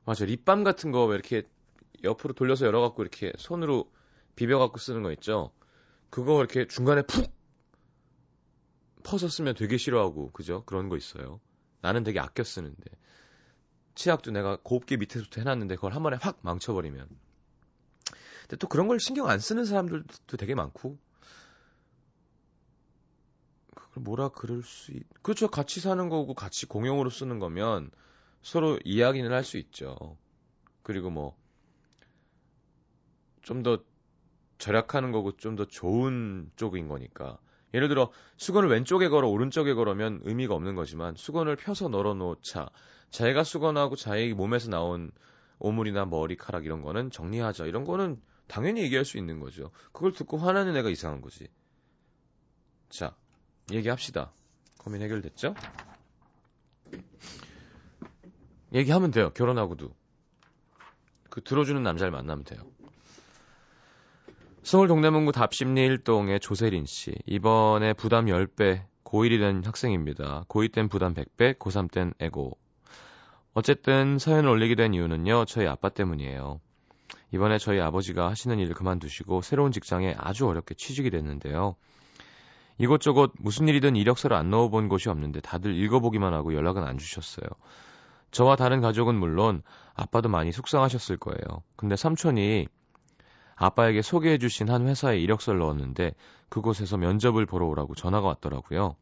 맞아. 0.04 0.24
립밤 0.24 0.64
같은 0.64 0.90
거 0.90 1.06
왜 1.06 1.14
이렇게 1.14 1.44
옆으로 2.04 2.34
돌려서 2.34 2.66
열어갖고 2.66 3.02
이렇게 3.02 3.32
손으로 3.38 3.90
비벼갖고 4.36 4.78
쓰는 4.78 5.02
거 5.02 5.12
있죠. 5.12 5.50
그거 6.10 6.38
이렇게 6.40 6.66
중간에 6.66 7.02
푹 7.02 7.32
퍼서 9.02 9.28
쓰면 9.28 9.54
되게 9.54 9.76
싫어하고 9.76 10.32
그죠? 10.32 10.64
그런 10.64 10.88
거 10.88 10.96
있어요. 10.96 11.40
나는 11.80 12.04
되게 12.04 12.20
아껴 12.20 12.44
쓰는데 12.44 12.84
치약도 13.94 14.30
내가 14.30 14.58
곱게 14.62 14.96
밑에서부터 14.96 15.40
해놨는데 15.40 15.76
그걸 15.76 15.92
한 15.94 16.02
번에 16.02 16.16
확 16.20 16.38
망쳐버리면. 16.42 17.08
근데 18.42 18.56
또 18.56 18.68
그런 18.68 18.86
걸 18.88 19.00
신경 19.00 19.28
안 19.28 19.38
쓰는 19.40 19.64
사람들도 19.64 20.36
되게 20.36 20.54
많고. 20.54 20.98
그걸 23.74 24.02
뭐라 24.02 24.28
그럴 24.28 24.62
수 24.62 24.92
있... 24.92 25.04
그렇죠. 25.22 25.48
같이 25.48 25.80
사는 25.80 26.08
거고 26.08 26.34
같이 26.34 26.66
공용으로 26.66 27.10
쓰는 27.10 27.38
거면 27.38 27.90
서로 28.42 28.78
이야기는 28.84 29.32
할 29.32 29.44
수 29.44 29.58
있죠. 29.58 30.16
그리고 30.82 31.10
뭐 31.10 31.36
좀 33.48 33.62
더 33.62 33.82
절약하는 34.58 35.12
거고 35.12 35.36
좀 35.36 35.56
더 35.56 35.64
좋은 35.64 36.50
쪽인 36.56 36.88
거니까. 36.88 37.38
예를 37.74 37.88
들어 37.88 38.10
수건을 38.36 38.68
왼쪽에 38.68 39.08
걸어 39.08 39.28
오른쪽에 39.28 39.74
걸으면 39.74 40.20
의미가 40.24 40.54
없는 40.54 40.74
거지만 40.74 41.14
수건을 41.16 41.56
펴서 41.56 41.88
널어 41.88 42.14
놓자. 42.14 42.68
자기가 43.10 43.44
수건하고 43.44 43.96
자기 43.96 44.34
몸에서 44.34 44.70
나온 44.70 45.10
오물이나 45.58 46.04
머리카락 46.06 46.64
이런 46.64 46.82
거는 46.82 47.10
정리하자. 47.10 47.66
이런 47.66 47.84
거는 47.84 48.20
당연히 48.46 48.82
얘기할 48.82 49.04
수 49.04 49.18
있는 49.18 49.40
거죠. 49.40 49.70
그걸 49.92 50.12
듣고 50.12 50.38
화나는 50.38 50.76
애가 50.76 50.88
이상한 50.90 51.20
거지. 51.20 51.48
자, 52.88 53.14
얘기합시다. 53.70 54.32
고민 54.78 55.02
해결됐죠? 55.02 55.54
얘기하면 58.72 59.10
돼요. 59.10 59.30
결혼하고도. 59.30 59.94
그 61.30 61.42
들어주는 61.42 61.82
남자를 61.82 62.10
만나면 62.10 62.44
돼요. 62.44 62.77
서울 64.70 64.86
동대문구 64.86 65.32
답심리 65.32 65.88
1동의 65.88 66.42
조세린 66.42 66.84
씨. 66.84 67.14
이번에 67.24 67.94
부담 67.94 68.26
10배, 68.26 68.82
고1이 69.02 69.40
된 69.40 69.62
학생입니다. 69.64 70.44
고2 70.46 70.74
땐 70.74 70.90
부담 70.90 71.14
100배, 71.14 71.58
고3 71.58 71.90
땐 71.90 72.12
에고. 72.20 72.58
어쨌든 73.54 74.18
사연을 74.18 74.50
올리게 74.50 74.74
된 74.74 74.92
이유는요, 74.92 75.46
저희 75.46 75.66
아빠 75.66 75.88
때문이에요. 75.88 76.60
이번에 77.32 77.56
저희 77.56 77.80
아버지가 77.80 78.28
하시는 78.28 78.58
일을 78.58 78.74
그만두시고 78.74 79.40
새로운 79.40 79.72
직장에 79.72 80.14
아주 80.18 80.46
어렵게 80.46 80.74
취직이 80.74 81.08
됐는데요. 81.08 81.74
이곳저곳 82.76 83.32
무슨 83.38 83.68
일이든 83.68 83.96
이력서를 83.96 84.36
안 84.36 84.50
넣어본 84.50 84.90
곳이 84.90 85.08
없는데 85.08 85.40
다들 85.40 85.82
읽어보기만 85.82 86.34
하고 86.34 86.52
연락은 86.52 86.84
안 86.84 86.98
주셨어요. 86.98 87.46
저와 88.32 88.56
다른 88.56 88.82
가족은 88.82 89.14
물론 89.14 89.62
아빠도 89.94 90.28
많이 90.28 90.52
속상하셨을 90.52 91.16
거예요. 91.16 91.62
근데 91.76 91.96
삼촌이 91.96 92.66
아빠에게 93.58 94.02
소개해 94.02 94.38
주신 94.38 94.70
한 94.70 94.86
회사에 94.86 95.18
이력서를 95.18 95.58
넣었는데 95.60 96.12
그곳에서 96.48 96.96
면접을 96.96 97.44
보러 97.44 97.66
오라고 97.66 97.94
전화가 97.94 98.26
왔더라고요. 98.26 98.96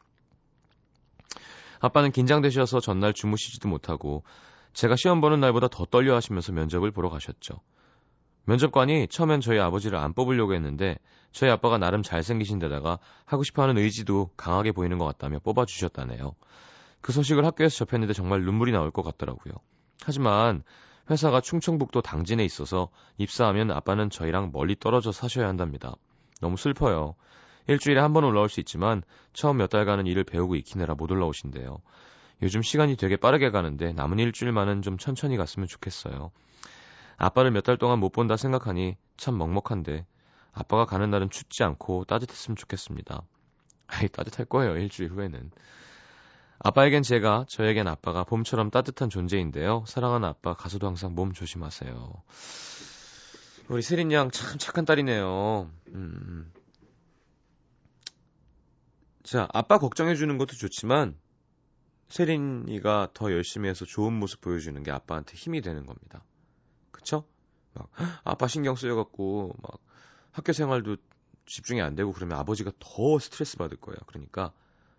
아빠는 1.80 2.10
긴장되셔서 2.10 2.80
전날 2.80 3.12
주무시지도 3.12 3.68
못하고 3.68 4.24
제가 4.72 4.96
시험 4.96 5.20
보는 5.20 5.40
날보다 5.40 5.68
더 5.68 5.84
떨려 5.84 6.14
하시면서 6.14 6.52
면접을 6.52 6.90
보러 6.90 7.10
가셨죠. 7.10 7.60
면접관이 8.44 9.08
처음엔 9.08 9.40
저희 9.40 9.58
아버지를 9.58 9.98
안 9.98 10.14
뽑으려고 10.14 10.54
했는데 10.54 10.96
저희 11.32 11.50
아빠가 11.50 11.78
나름 11.78 12.02
잘생기신 12.02 12.58
데다가 12.58 12.98
하고 13.24 13.42
싶어하는 13.42 13.76
의지도 13.76 14.30
강하게 14.36 14.72
보이는 14.72 14.96
것 14.98 15.04
같다며 15.04 15.38
뽑아주셨다네요. 15.40 16.34
그 17.02 17.12
소식을 17.12 17.44
학교에서 17.44 17.84
접했는데 17.84 18.14
정말 18.14 18.42
눈물이 18.42 18.72
나올 18.72 18.90
것 18.90 19.02
같더라고요. 19.02 19.54
하지만 20.02 20.62
회사가 21.10 21.40
충청북도 21.40 22.02
당진에 22.02 22.44
있어서 22.44 22.88
입사하면 23.18 23.70
아빠는 23.70 24.10
저희랑 24.10 24.50
멀리 24.52 24.76
떨어져 24.78 25.12
사셔야 25.12 25.46
한답니다. 25.48 25.94
너무 26.40 26.56
슬퍼요. 26.56 27.14
일주일에 27.68 28.00
한 28.00 28.12
번 28.12 28.24
올라올 28.24 28.48
수 28.48 28.60
있지만 28.60 29.02
처음 29.32 29.56
몇 29.58 29.68
달간은 29.68 30.06
일을 30.06 30.24
배우고 30.24 30.56
익히느라 30.56 30.94
못 30.94 31.10
올라오신대요. 31.10 31.78
요즘 32.42 32.62
시간이 32.62 32.96
되게 32.96 33.16
빠르게 33.16 33.50
가는데 33.50 33.92
남은 33.92 34.18
일주일만은 34.18 34.82
좀 34.82 34.98
천천히 34.98 35.36
갔으면 35.36 35.66
좋겠어요. 35.68 36.30
아빠를 37.16 37.50
몇 37.50 37.62
달 37.64 37.76
동안 37.78 37.98
못 37.98 38.10
본다 38.12 38.36
생각하니 38.36 38.96
참 39.16 39.38
먹먹한데 39.38 40.06
아빠가 40.52 40.84
가는 40.84 41.10
날은 41.10 41.30
춥지 41.30 41.64
않고 41.64 42.04
따뜻했으면 42.04 42.56
좋겠습니다. 42.56 43.22
아이 43.88 44.08
따뜻할 44.08 44.46
거예요 44.46 44.76
일주일 44.76 45.10
후에는. 45.10 45.50
아빠에겐 46.66 47.04
제가, 47.04 47.44
저에겐 47.48 47.86
아빠가 47.86 48.24
봄처럼 48.24 48.72
따뜻한 48.72 49.08
존재인데요. 49.08 49.84
사랑하는 49.86 50.28
아빠, 50.28 50.54
가서도 50.54 50.84
항상 50.84 51.14
몸 51.14 51.32
조심하세요. 51.32 52.12
우리 53.68 53.82
세린 53.82 54.10
양 54.10 54.32
참 54.32 54.58
착한 54.58 54.84
딸이네요. 54.84 55.70
음. 55.90 56.52
자, 59.22 59.46
아빠 59.52 59.78
걱정해주는 59.78 60.36
것도 60.38 60.56
좋지만, 60.56 61.16
세린이가 62.08 63.10
더 63.14 63.30
열심히 63.30 63.68
해서 63.68 63.84
좋은 63.84 64.12
모습 64.12 64.40
보여주는 64.40 64.82
게 64.82 64.90
아빠한테 64.90 65.36
힘이 65.36 65.60
되는 65.60 65.86
겁니다. 65.86 66.24
그쵸? 66.90 67.28
막, 67.74 67.88
아빠 68.24 68.48
신경 68.48 68.74
쓰여갖고, 68.74 69.54
막, 69.62 69.78
학교 70.32 70.52
생활도 70.52 70.96
집중이 71.46 71.80
안 71.80 71.94
되고 71.94 72.12
그러면 72.12 72.38
아버지가 72.38 72.72
더 72.80 73.20
스트레스 73.20 73.56
받을 73.56 73.76
거예요. 73.76 73.98
그러니까 74.06 74.50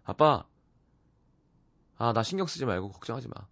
아빠 0.06 0.46
아 1.98 2.14
나 2.14 2.24
신경 2.24 2.48
쓰지 2.48 2.66
말고 2.66 2.92
걱정하지 2.92 3.28
마. 3.30 3.48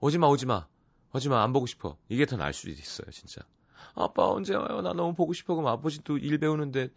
오지 0.00 0.18
마 0.18 0.28
오지 0.28 0.46
마. 0.46 0.66
오지 1.14 1.28
마. 1.28 1.42
안 1.42 1.52
보고 1.52 1.66
싶어. 1.66 1.96
이게 2.08 2.26
더 2.26 2.36
나을 2.36 2.52
수도 2.52 2.70
있어요, 2.70 3.10
진짜. 3.10 3.42
아빠 3.94 4.28
언제 4.28 4.54
와요? 4.54 4.80
나 4.82 4.92
너무 4.92 5.14
보고 5.14 5.32
싶어. 5.32 5.54
그럼 5.54 5.68
아버지도 5.68 6.18
일 6.18 6.38
배우는데 6.38 6.90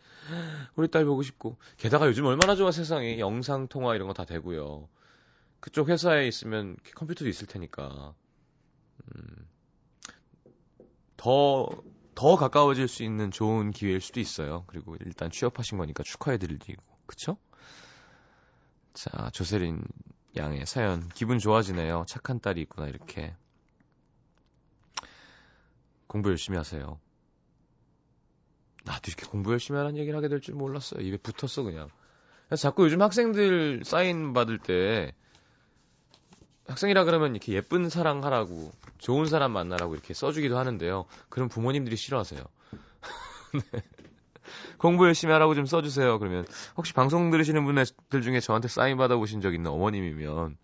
우리 0.75 0.88
딸 0.89 1.06
보고 1.06 1.23
싶고. 1.23 1.58
게다가 1.77 2.08
요즘 2.08 2.25
얼마나 2.25 2.56
좋아 2.56 2.71
세상에 2.71 3.19
영상 3.19 3.67
통화 3.67 3.95
이런 3.95 4.08
거 4.08 4.13
다 4.13 4.25
되고요. 4.25 4.88
그쪽 5.60 5.89
회사에 5.89 6.27
있으면 6.27 6.77
컴퓨터도 6.95 7.27
있을 7.29 7.47
테니까. 7.47 8.13
음, 9.15 9.47
더, 11.17 11.67
더 12.15 12.36
가까워질 12.36 12.88
수 12.88 13.03
있는 13.03 13.32
좋은 13.32 13.71
기회일 13.71 14.01
수도 14.01 14.19
있어요. 14.19 14.65
그리고 14.67 14.95
일단 14.99 15.32
취업하신 15.32 15.77
거니까 15.77 16.03
축하해 16.03 16.38
드리고. 16.38 16.84
그쵸? 17.06 17.38
자, 18.93 19.29
조세린 19.32 19.84
양의 20.36 20.65
사연. 20.65 21.08
기분 21.10 21.39
좋아지네요. 21.39 22.06
착한 22.08 22.39
딸이 22.39 22.62
있구나, 22.62 22.88
이렇게. 22.88 23.36
공부 26.08 26.30
열심히 26.30 26.58
하세요. 26.58 27.00
나도 28.84 29.02
이렇게 29.08 29.26
공부 29.26 29.52
열심히 29.52 29.78
하라는 29.78 29.98
얘기를 29.98 30.17
하게 30.17 30.28
될 30.28 30.41
줄 30.41 30.56
몰랐어요. 30.56 31.02
입에 31.02 31.17
붙었어, 31.17 31.63
그냥. 31.63 31.89
자꾸 32.58 32.84
요즘 32.86 33.02
학생들 33.02 33.84
사인 33.86 34.34
받을 34.34 34.60
때 34.60 35.13
학생이라 36.67 37.04
그러면 37.06 37.32
이렇게 37.32 37.54
예쁜 37.54 37.89
사랑 37.89 38.24
하라고 38.24 38.72
좋은 39.00 39.26
사람 39.26 39.52
만나라고 39.52 39.93
이렇게 39.96 40.13
써주기도 40.13 40.58
하는데요. 40.58 41.06
그럼 41.30 41.50
부모님들이 41.50 41.96
싫어하세요. 41.96 42.41
네. 43.72 43.84
공부 44.84 45.06
열심히 45.06 45.32
하라고 45.32 45.56
좀 45.56 45.65
써주세요. 45.65 46.19
그러면 46.19 46.46
혹시 46.76 46.91
방송 46.91 47.32
들으시는 47.32 47.63
분들 47.63 48.22
중에 48.22 48.41
저한테 48.41 48.67
사인 48.67 48.98
받아보신 48.98 49.39
적 49.39 49.54
있는 49.54 49.72
어머님이면 49.72 50.58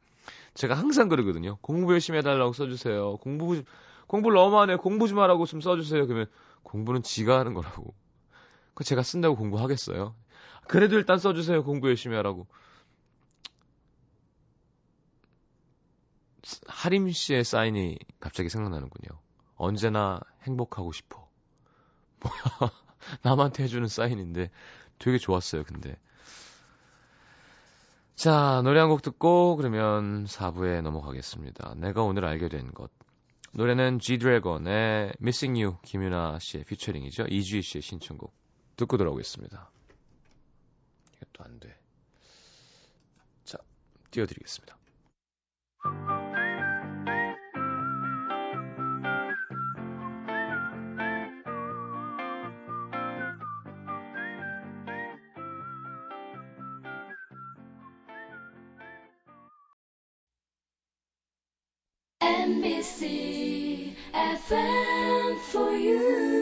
제가 0.56 0.74
항상 0.74 1.08
그러거든요. 1.08 1.56
공부 1.62 1.94
열심히 1.94 2.20
해달라고 2.20 2.52
써주세요. 2.52 3.16
공부 3.20 3.64
공부를 4.08 4.36
너무 4.36 4.60
하네. 4.60 4.76
공부 4.76 5.08
좀 5.08 5.20
하라고 5.20 5.46
좀 5.46 5.62
써주세요. 5.62 6.06
그러면 6.06 6.26
공부는 6.64 7.02
지가 7.02 7.40
하는 7.40 7.54
거라고. 7.54 7.94
그 8.74 8.84
제가 8.84 9.04
쓴다고 9.04 9.38
공부하겠어요? 9.38 10.14
그래도 10.68 10.98
일단 10.98 11.18
써주세요. 11.18 11.64
공부 11.64 11.88
열심히 11.88 12.18
하라고. 12.18 12.46
하림 16.68 17.10
씨의 17.10 17.46
사인이 17.46 17.98
갑자기 18.20 18.50
생각나는군요. 18.50 19.18
언제나 19.56 20.20
행복하고 20.44 20.92
싶어. 20.92 21.26
뭐야. 22.20 22.89
남한테 23.24 23.64
해주는 23.64 23.88
사인인데 23.88 24.50
되게 25.00 25.18
좋았어요, 25.18 25.64
근데. 25.64 25.98
자, 28.16 28.62
노래 28.64 28.80
한 28.82 28.90
곡 28.90 29.02
듣고 29.02 29.56
그러면 29.56 30.26
4부에 30.26 30.82
넘어가겠습니다. 30.82 31.76
내가 31.78 32.04
오늘 32.04 32.26
알게 32.26 32.50
된 32.50 32.74
것. 32.74 32.92
노래는 33.54 34.00
G-Dragon의 34.00 35.14
Missing 35.22 35.64
You 35.64 35.78
김윤아 35.84 36.40
씨의 36.40 36.66
피처링이죠. 36.66 37.26
이주희 37.30 37.62
씨의 37.62 37.82
신청곡 37.82 38.34
듣고 38.76 38.98
돌아오겠습니다. 38.98 39.72
이것도 41.18 41.44
안 41.46 41.60
돼. 41.60 41.76
자, 43.46 43.58
띄워드리겠습니다. 44.12 44.78
NBC 62.50 63.94
FM 64.12 65.38
for 65.52 65.72
you. 65.72 66.39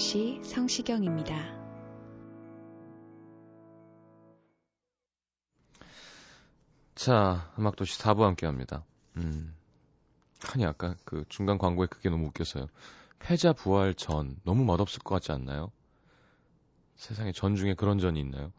도시 0.00 0.40
성시경입니다. 0.44 1.36
자, 6.94 7.52
음악도시 7.58 7.98
4부 7.98 8.20
함께 8.20 8.46
합니다. 8.46 8.86
음. 9.18 9.54
아니, 10.54 10.64
아까 10.64 10.96
그 11.04 11.26
중간 11.28 11.58
광고에 11.58 11.86
그게 11.86 12.08
너무 12.08 12.28
웃겨서요. 12.28 12.68
패자 13.18 13.52
부활 13.52 13.92
전. 13.92 14.40
너무 14.44 14.64
맛없을 14.64 15.00
것 15.00 15.16
같지 15.16 15.32
않나요? 15.32 15.70
세상에 16.96 17.32
전 17.32 17.54
중에 17.54 17.74
그런 17.74 17.98
전이 17.98 18.18
있나요? 18.20 18.54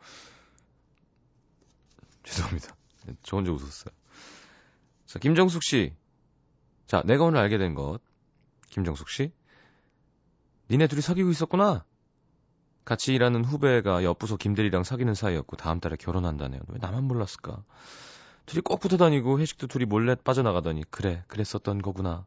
죄송합니다. 2.22 2.76
저 3.24 3.38
혼자 3.38 3.52
웃었어요. 3.52 3.92
자, 5.08 5.18
김정숙 5.18 5.64
씨. 5.64 5.96
자, 6.86 7.02
내가 7.04 7.24
오늘 7.24 7.40
알게 7.40 7.58
된 7.58 7.74
것. 7.74 8.00
김정숙 8.70 9.10
씨. 9.10 9.32
니네 10.72 10.88
둘이 10.88 11.02
사귀고 11.02 11.30
있었구나. 11.30 11.86
같이 12.86 13.14
일하는 13.14 13.44
후배가 13.44 14.04
옆부서 14.04 14.38
김대리랑 14.38 14.84
사귀는 14.84 15.14
사이였고 15.16 15.58
다음 15.58 15.80
달에 15.80 15.98
결혼한다네요. 15.98 16.62
왜 16.70 16.78
나만 16.80 17.04
몰랐을까? 17.04 17.64
둘이 18.46 18.62
꼭 18.62 18.80
붙어 18.80 18.96
다니고 18.98 19.40
회식도 19.40 19.68
둘이 19.68 19.86
몰래 19.86 20.16
빠져나가더니 20.16 20.84
그래 20.90 21.24
그랬었던 21.28 21.82
거구나. 21.82 22.26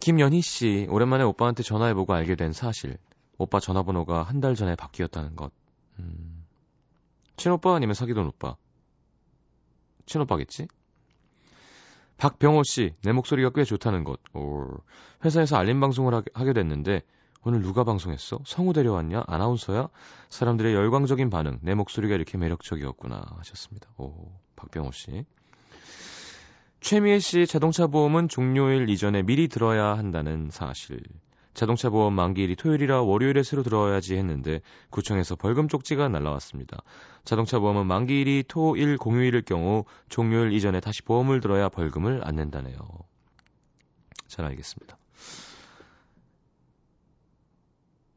김연희 0.00 0.40
씨 0.40 0.86
오랜만에 0.88 1.24
오빠한테 1.24 1.62
전화해보고 1.64 2.14
알게 2.14 2.36
된 2.36 2.52
사실. 2.52 2.96
오빠 3.38 3.58
전화번호가 3.58 4.22
한 4.22 4.40
달 4.40 4.54
전에 4.54 4.76
바뀌었다는 4.76 5.34
것. 5.34 5.52
음. 5.98 6.46
친오빠 7.36 7.74
아니면 7.74 7.94
사귀던 7.94 8.24
오빠? 8.26 8.56
친오빠겠지? 10.06 10.68
박병호 12.24 12.62
씨, 12.62 12.94
내 13.02 13.12
목소리가 13.12 13.50
꽤 13.50 13.64
좋다는 13.64 14.02
것. 14.02 14.18
오, 14.32 14.66
회사에서 15.26 15.58
알림 15.58 15.78
방송을 15.78 16.14
하게, 16.32 16.54
됐는데 16.54 17.02
오늘 17.42 17.60
누가 17.60 17.84
방송했어? 17.84 18.38
성우 18.46 18.72
데려왔냐? 18.72 19.24
아나운서야? 19.26 19.90
사람들의 20.30 20.72
열광적인 20.72 21.28
반응. 21.28 21.58
내 21.60 21.74
목소리가 21.74 22.14
이렇게 22.14 22.38
매력적이었구나 22.38 23.22
하셨습니다. 23.36 23.90
오, 23.98 24.32
박병호 24.56 24.92
씨. 24.92 25.26
최미애 26.80 27.18
씨 27.18 27.46
자동차 27.46 27.88
보험은 27.88 28.30
종료일 28.30 28.88
이전에 28.88 29.22
미리 29.22 29.48
들어야 29.48 29.88
한다는 29.98 30.48
사실. 30.50 31.02
자동차 31.54 31.88
보험 31.88 32.12
만기일이 32.14 32.56
토요일이라 32.56 33.02
월요일에 33.02 33.42
새로 33.44 33.62
들어야지 33.62 34.16
했는데 34.16 34.60
구청에서 34.90 35.36
벌금 35.36 35.68
쪽지가 35.68 36.08
날라왔습니다. 36.08 36.82
자동차 37.24 37.60
보험은 37.60 37.86
만기일이 37.86 38.44
토, 38.46 38.76
일, 38.76 38.98
공휴일일 38.98 39.42
경우 39.42 39.84
종료일 40.08 40.52
이전에 40.52 40.80
다시 40.80 41.02
보험을 41.02 41.40
들어야 41.40 41.68
벌금을 41.68 42.20
안 42.24 42.36
낸다네요. 42.36 42.76
잘 44.26 44.44
알겠습니다. 44.46 44.98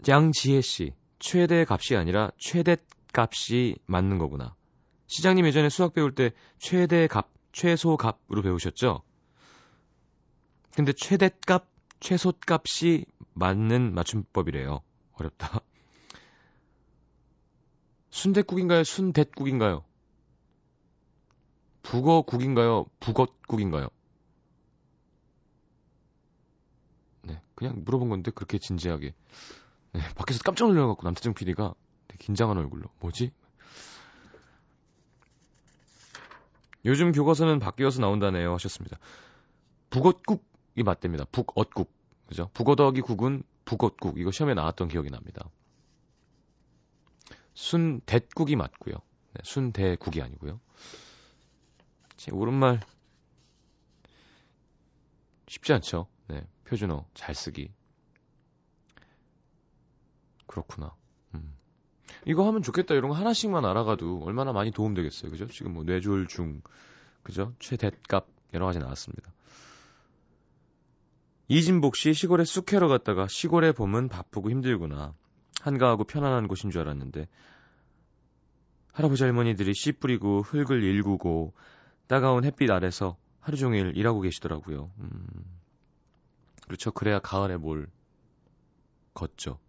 양지혜 0.07 0.61
씨, 0.61 0.93
최대 1.19 1.65
값이 1.67 1.95
아니라 1.95 2.31
최대 2.37 2.77
값이 3.13 3.77
맞는 3.85 4.17
거구나. 4.17 4.55
시장님 5.07 5.45
예전에 5.45 5.69
수학 5.69 5.93
배울 5.93 6.13
때 6.13 6.31
최대 6.59 7.07
값, 7.07 7.29
최소 7.51 7.97
값으로 7.97 8.41
배우셨죠? 8.41 9.01
근데 10.75 10.93
최대 10.93 11.29
값, 11.45 11.65
최소 11.99 12.33
값이 12.47 13.05
맞는 13.37 13.93
맞춤법이래요. 13.93 14.81
어렵다. 15.13 15.59
순대국인가요? 18.09 18.83
순댓국인가요? 18.83 19.83
북어국인가요? 21.83 22.85
북엇국인가요? 22.99 23.89
네, 27.21 27.39
그냥 27.55 27.83
물어본 27.85 28.09
건데 28.09 28.31
그렇게 28.31 28.57
진지하게. 28.57 29.13
네, 29.93 30.01
밖에서 30.15 30.39
깜짝 30.43 30.67
놀라갖고 30.69 31.03
남태정 31.03 31.33
PD가 31.33 31.75
긴장한 32.17 32.57
얼굴로 32.57 32.89
뭐지? 32.99 33.31
요즘 36.85 37.11
교과서는 37.11 37.59
바뀌어서 37.59 38.01
나온다네요 38.01 38.53
하셨습니다. 38.53 38.97
북엇국이 39.89 40.83
맞답니다. 40.83 41.25
북엇국. 41.25 41.96
그죠? 42.27 42.49
북어더기 42.53 43.01
국은 43.01 43.43
북엇국. 43.65 44.19
이거 44.19 44.31
시험에 44.31 44.53
나왔던 44.53 44.87
기억이 44.87 45.09
납니다. 45.09 45.49
순대국이 47.53 48.55
맞고요. 48.55 48.95
네, 49.33 49.41
순대국이 49.43 50.21
아니고요. 50.21 50.59
제 52.15 52.31
오른말 52.31 52.79
쉽지 55.47 55.73
않죠. 55.73 56.07
네, 56.27 56.45
표준어 56.65 57.05
잘 57.13 57.33
쓰기. 57.33 57.71
그렇구나. 60.45 60.95
음. 61.33 61.55
이거 62.25 62.45
하면 62.47 62.61
좋겠다 62.61 62.93
이런 62.93 63.09
거 63.09 63.15
하나씩만 63.15 63.65
알아가도 63.65 64.21
얼마나 64.23 64.53
많이 64.53 64.71
도움되겠어요. 64.71 65.31
그죠? 65.31 65.47
지금 65.47 65.73
뭐 65.73 65.83
뇌졸 65.83 66.27
중, 66.27 66.61
그죠? 67.23 67.53
최대값 67.59 68.27
여러 68.53 68.65
가지 68.65 68.79
나왔습니다. 68.79 69.31
이진복 71.49 71.95
씨 71.95 72.13
시골에 72.13 72.43
쑥캐러 72.43 72.87
갔다가 72.87 73.27
시골에 73.27 73.71
봄은 73.71 74.09
바쁘고 74.09 74.49
힘들구나. 74.49 75.13
한가하고 75.61 76.03
편안한 76.03 76.47
곳인 76.47 76.71
줄 76.71 76.81
알았는데 76.81 77.27
할아버지 78.91 79.23
할머니들이 79.23 79.73
씨 79.73 79.91
뿌리고 79.93 80.41
흙을 80.41 80.83
일구고 80.83 81.53
따가운 82.07 82.43
햇빛 82.43 82.69
아래서 82.69 83.17
하루 83.39 83.57
종일 83.57 83.95
일하고 83.95 84.21
계시더라고요. 84.21 84.91
음, 84.99 85.27
그렇죠. 86.65 86.91
그래야 86.91 87.19
가을에 87.19 87.57
뭘 87.57 87.87
걷죠. 89.13 89.59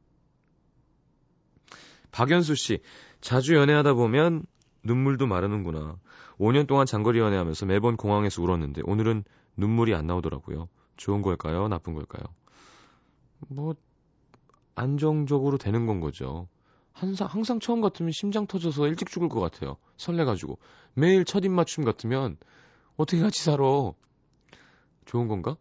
박연수 2.10 2.54
씨, 2.54 2.82
자주 3.20 3.54
연애하다 3.54 3.94
보면 3.94 4.44
눈물도 4.82 5.26
마르는구나. 5.26 5.98
5년 6.38 6.66
동안 6.66 6.86
장거리 6.86 7.18
연애하면서 7.18 7.66
매번 7.66 7.96
공항에서 7.96 8.42
울었는데 8.42 8.82
오늘은 8.84 9.24
눈물이 9.56 9.94
안 9.94 10.06
나오더라고요. 10.06 10.68
좋은 10.98 11.22
걸까요? 11.22 11.68
나쁜 11.68 11.94
걸까요? 11.94 12.22
뭐 13.48 13.74
안정적으로 14.74 15.56
되는 15.56 15.86
건 15.86 16.00
거죠. 16.00 16.48
항상, 16.92 17.28
항상 17.28 17.60
처음 17.60 17.80
같으면 17.80 18.12
심장 18.12 18.46
터져서 18.46 18.86
일찍 18.88 19.08
죽을 19.08 19.28
것 19.28 19.40
같아요. 19.40 19.76
설레가지고. 19.96 20.58
매일 20.94 21.24
첫 21.24 21.44
입맞춤 21.44 21.84
같으면 21.84 22.36
어떻게 22.96 23.22
같이 23.22 23.42
살아? 23.42 23.92
좋은 25.06 25.28
건가? 25.28 25.56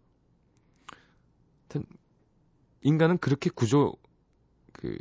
인간은 2.81 3.17
그렇게 3.19 3.49
구조, 3.49 3.93
그, 4.71 4.97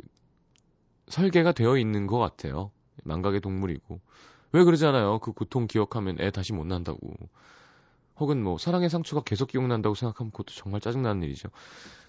설계가 1.07 1.53
되어 1.53 1.77
있는 1.77 2.05
것 2.05 2.17
같아요. 2.17 2.71
망각의 3.03 3.41
동물이고. 3.41 3.99
왜 4.51 4.63
그러잖아요. 4.63 5.19
그 5.19 5.31
고통 5.31 5.67
기억하면 5.67 6.17
애 6.19 6.31
다시 6.31 6.53
못 6.53 6.65
난다고. 6.65 7.15
혹은 8.19 8.43
뭐 8.43 8.57
사랑의 8.57 8.89
상처가 8.89 9.23
계속 9.23 9.47
기억난다고 9.49 9.95
생각하면 9.95 10.31
그것도 10.31 10.53
정말 10.55 10.81
짜증나는 10.81 11.23
일이죠. 11.23 11.49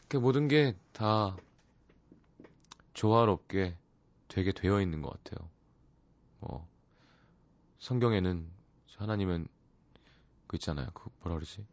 그 0.09 0.17
모든 0.17 0.49
게 0.49 0.75
다 0.93 1.37
조화롭게 2.99 3.77
되게 4.27 4.53
되어 4.53 4.81
있는 4.81 5.03
것 5.03 5.11
같아요. 5.23 5.49
뭐 6.41 6.69
성경에는 7.79 8.51
하나님은 8.97 9.47
그 10.49 10.57
있잖아요. 10.57 10.89
그 10.95 11.09
뭐라 11.21 11.37
그러지? 11.37 11.65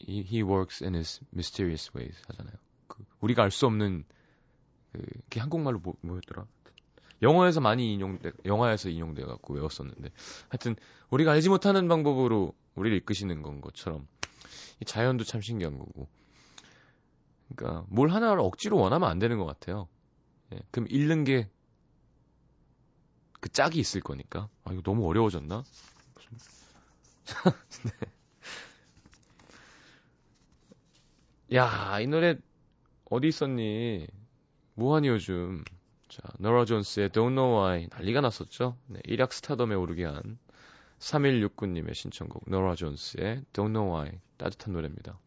He, 0.00 0.20
he 0.20 0.42
works 0.42 0.84
in 0.84 0.94
his 0.94 1.20
mysterious 1.32 1.90
ways 1.96 2.22
하잖아요. 2.28 2.54
그 2.86 3.04
우리가 3.20 3.42
알 3.42 3.50
수 3.50 3.66
없는 3.66 4.04
그, 4.92 4.98
그게 5.24 5.40
한국말로 5.40 5.80
뭐, 5.80 5.94
뭐였더라? 6.02 6.46
영어에서 7.22 7.60
많이 7.60 7.94
인용돼, 7.94 8.32
영화에서 8.44 8.88
인용돼 8.88 9.24
갖고 9.24 9.54
외웠었는데, 9.54 10.10
하여튼 10.48 10.76
우리가 11.10 11.32
알지 11.32 11.48
못하는 11.48 11.88
방법으로 11.88 12.54
우리를 12.74 12.96
이끄시는 12.98 13.42
건 13.42 13.60
것처럼 13.60 14.06
이 14.80 14.84
자연도 14.84 15.24
참 15.24 15.40
신기한 15.40 15.78
거고. 15.78 16.08
그러니까 17.54 17.84
뭘 17.88 18.10
하나를 18.10 18.40
억지로 18.40 18.78
원하면 18.78 19.08
안 19.10 19.18
되는 19.18 19.38
것 19.38 19.46
같아요. 19.46 19.88
예, 20.52 20.60
그럼 20.70 20.86
잃는 20.90 21.24
게 21.24 21.48
그 23.40 23.48
짝이 23.48 23.80
있을 23.80 24.00
거니까. 24.00 24.48
아 24.64 24.72
이거 24.72 24.82
너무 24.82 25.06
어려워졌나? 25.08 25.64
네. 27.84 27.90
야, 31.56 31.98
이 32.00 32.06
노래 32.06 32.36
어디 33.10 33.28
있었니? 33.28 34.06
뭐하니 34.74 35.08
요즘? 35.08 35.64
자, 36.08 36.22
노라 36.38 36.64
존스의 36.64 37.10
Don't 37.10 37.34
Know 37.34 37.62
Why 37.62 37.88
난리가 37.90 38.20
났었죠. 38.22 38.76
네, 38.86 39.00
일약 39.04 39.32
스타덤에 39.32 39.74
오르게 39.74 40.04
한 40.04 40.38
3169님의 40.98 41.94
신청곡 41.94 42.44
노라 42.48 42.74
존스의 42.74 43.44
Don't 43.52 43.72
Know 43.72 43.94
Why 43.94 44.18
따뜻한 44.38 44.72
노래입니다. 44.72 45.18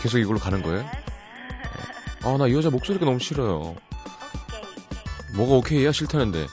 계속 0.00 0.18
이걸로 0.18 0.38
가는 0.38 0.62
거예요? 0.62 0.84
아, 2.22 2.36
나 2.36 2.46
이 2.46 2.54
여자 2.54 2.70
목소리가 2.70 3.04
너무 3.04 3.18
싫어요. 3.18 3.76
뭐가 5.34 5.54
오케이야? 5.54 5.92
싫다는데. 5.92 6.46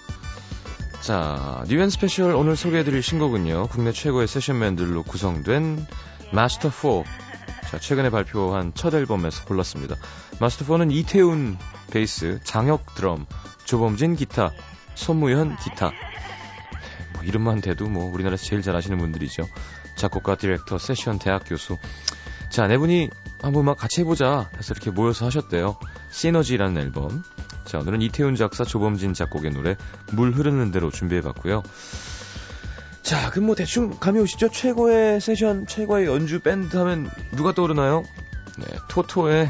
자, 1.01 1.63
New 1.67 1.78
and 1.78 1.89
Special 1.89 2.35
오늘 2.35 2.55
소개해드릴 2.55 3.01
신곡은요. 3.01 3.67
국내 3.67 3.91
최고의 3.91 4.27
세션맨들로 4.27 5.03
구성된 5.03 5.85
마스터 6.31 6.69
4. 6.69 7.03
자, 7.69 7.79
최근에 7.79 8.09
발표한 8.09 8.73
첫 8.75 8.93
앨범에서 8.93 9.45
골랐습니다. 9.45 9.95
마스터 10.39 10.65
4는 10.65 10.91
이태훈 10.91 11.57
베이스, 11.91 12.39
장혁 12.43 12.95
드럼, 12.95 13.25
조범진 13.65 14.15
기타, 14.15 14.51
손무현 14.95 15.57
기타. 15.57 15.91
뭐 17.13 17.23
이름만 17.23 17.61
대도 17.61 17.87
뭐 17.87 18.11
우리나라에서 18.11 18.45
제일 18.45 18.61
잘 18.61 18.75
아시는 18.75 18.97
분들이죠. 18.97 19.47
작곡가, 19.97 20.35
디렉터, 20.35 20.77
세션 20.77 21.19
대학 21.19 21.43
교수. 21.45 21.77
자, 22.49 22.67
네 22.67 22.77
분이 22.77 23.09
한번 23.41 23.65
막 23.65 23.77
같이 23.77 24.01
해보자 24.01 24.49
해서 24.57 24.73
이렇게 24.73 24.91
모여서 24.91 25.25
하셨대요. 25.25 25.77
시너지라는 26.11 26.81
앨범. 26.81 27.23
자, 27.65 27.79
오늘은 27.79 28.01
이태훈 28.01 28.35
작사, 28.35 28.63
조범진 28.63 29.13
작곡의 29.13 29.51
노래 29.51 29.75
물 30.13 30.31
흐르는 30.31 30.71
대로 30.71 30.89
준비해봤고요. 30.89 31.63
자, 33.03 33.29
그럼 33.29 33.47
뭐 33.47 33.55
대충 33.55 33.97
감이 33.99 34.19
오시죠? 34.19 34.49
최고의 34.49 35.21
세션, 35.21 35.65
최고의 35.65 36.07
연주 36.07 36.39
밴드 36.39 36.75
하면 36.77 37.09
누가 37.35 37.53
떠오르나요? 37.53 38.03
네, 38.57 38.65
토토의 38.89 39.49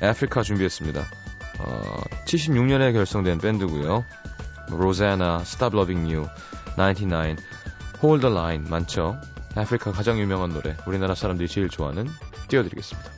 아프리카 0.00 0.42
준비했습니다. 0.42 1.04
어, 1.58 2.02
76년에 2.26 2.92
결성된 2.92 3.38
밴드고요. 3.38 4.04
로자나, 4.70 5.40
Stop 5.42 5.76
Loving 5.76 6.14
You, 6.14 6.28
99, 6.76 7.36
Hold 8.02 8.20
the 8.20 8.34
Line 8.34 8.70
많죠. 8.70 9.20
아프리카 9.58 9.90
가장 9.92 10.18
유명한 10.18 10.50
노래, 10.50 10.76
우리나라 10.86 11.14
사람들이 11.14 11.48
제일 11.48 11.68
좋아하는 11.68 12.06
띄워드리겠습니다. 12.48 13.10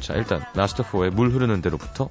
자, 0.00 0.14
일단 0.14 0.42
라스트4의 0.52 1.10
물 1.10 1.30
흐르는 1.30 1.62
대로부터 1.62 2.08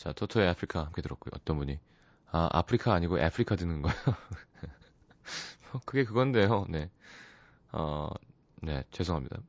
자, 0.00 0.12
토토의 0.12 0.48
아프리카 0.48 0.82
함께 0.82 1.02
들었고요. 1.02 1.32
어떤 1.34 1.58
분이. 1.58 1.78
아, 2.32 2.48
아프리카 2.52 2.94
아니고 2.94 3.22
아프리카 3.22 3.54
듣는 3.54 3.82
거예요. 3.82 3.98
그게 5.84 6.04
그건데요. 6.04 6.64
네. 6.70 6.90
어, 7.72 8.08
네, 8.62 8.82
죄송합니다. 8.92 9.42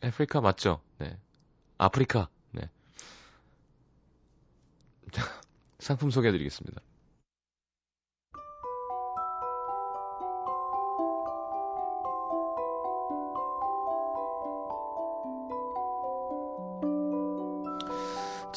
아프리카 0.00 0.40
맞죠? 0.40 0.80
네. 0.96 1.18
아프리카. 1.76 2.30
네. 2.52 2.70
상품 5.78 6.10
소개해 6.10 6.32
드리겠습니다. 6.32 6.80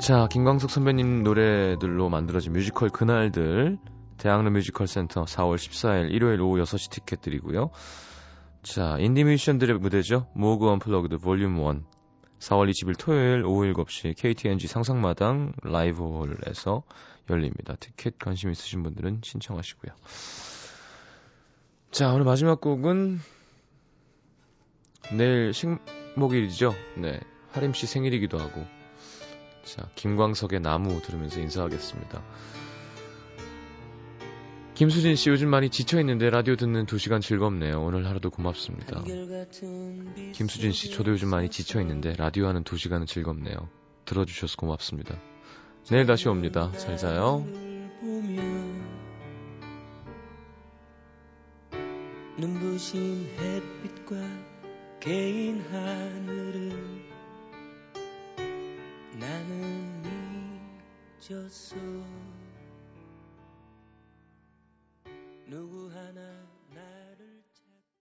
자, 0.00 0.28
김광석 0.30 0.70
선배님 0.70 1.24
노래들로 1.24 2.08
만들어진 2.08 2.52
뮤지컬 2.52 2.88
그날들 2.88 3.78
대학로 4.16 4.48
뮤지컬 4.50 4.86
센터 4.86 5.24
4월 5.24 5.56
14일 5.56 6.12
일요일 6.12 6.40
오후 6.40 6.62
6시 6.62 6.90
티켓 6.90 7.20
드리고요. 7.20 7.70
자, 8.62 8.96
인디 9.00 9.24
뮤지션들의 9.24 9.76
무대죠. 9.78 10.28
모그 10.34 10.68
Unplugged 10.68 11.18
볼륨 11.18 11.56
1 11.56 11.82
4월 12.38 12.70
20일 12.70 12.96
토요일 12.96 13.44
오후 13.44 13.64
7시 13.72 14.16
KT&G 14.16 14.68
상상마당 14.68 15.52
라이브홀에서 15.62 16.84
열립니다. 17.28 17.74
티켓 17.80 18.18
관심 18.20 18.50
있으신 18.50 18.84
분들은 18.84 19.22
신청하시고요. 19.24 19.92
자, 21.90 22.12
오늘 22.12 22.24
마지막 22.24 22.60
곡은 22.60 23.18
내일 25.16 25.52
식목일이죠. 25.52 26.72
네. 26.98 27.18
하림 27.50 27.72
씨 27.72 27.86
생일이기도 27.86 28.38
하고 28.38 28.77
자, 29.68 29.90
김광석의 29.96 30.60
나무 30.60 31.02
들으면서 31.02 31.40
인사하겠습니다. 31.40 32.22
김수진 34.74 35.14
씨 35.16 35.28
요즘 35.28 35.50
많이 35.50 35.68
지쳐 35.68 36.00
있는데 36.00 36.30
라디오 36.30 36.56
듣는 36.56 36.86
2시간 36.86 37.20
즐겁네요. 37.20 37.82
오늘 37.82 38.06
하루도 38.06 38.30
고맙습니다. 38.30 39.02
김수진 40.32 40.72
씨 40.72 40.90
저도 40.90 41.10
요즘 41.10 41.28
많이 41.28 41.50
지쳐 41.50 41.80
있는데 41.80 42.14
라디오 42.14 42.46
하는 42.46 42.64
2시간은 42.64 43.06
즐겁네요. 43.06 43.68
들어주셔서 44.04 44.56
고맙습니다. 44.56 45.18
내일 45.90 46.06
다시 46.06 46.28
옵니다. 46.28 46.72
잘 46.78 46.96
자요. 46.96 47.44
눈부신 52.38 53.28
햇빛과 53.36 54.16
개인 55.00 55.60
하늘을 55.60 57.17
나는 59.18 60.60
잊었어. 61.20 61.76
누구 65.46 65.90
하나 65.92 66.47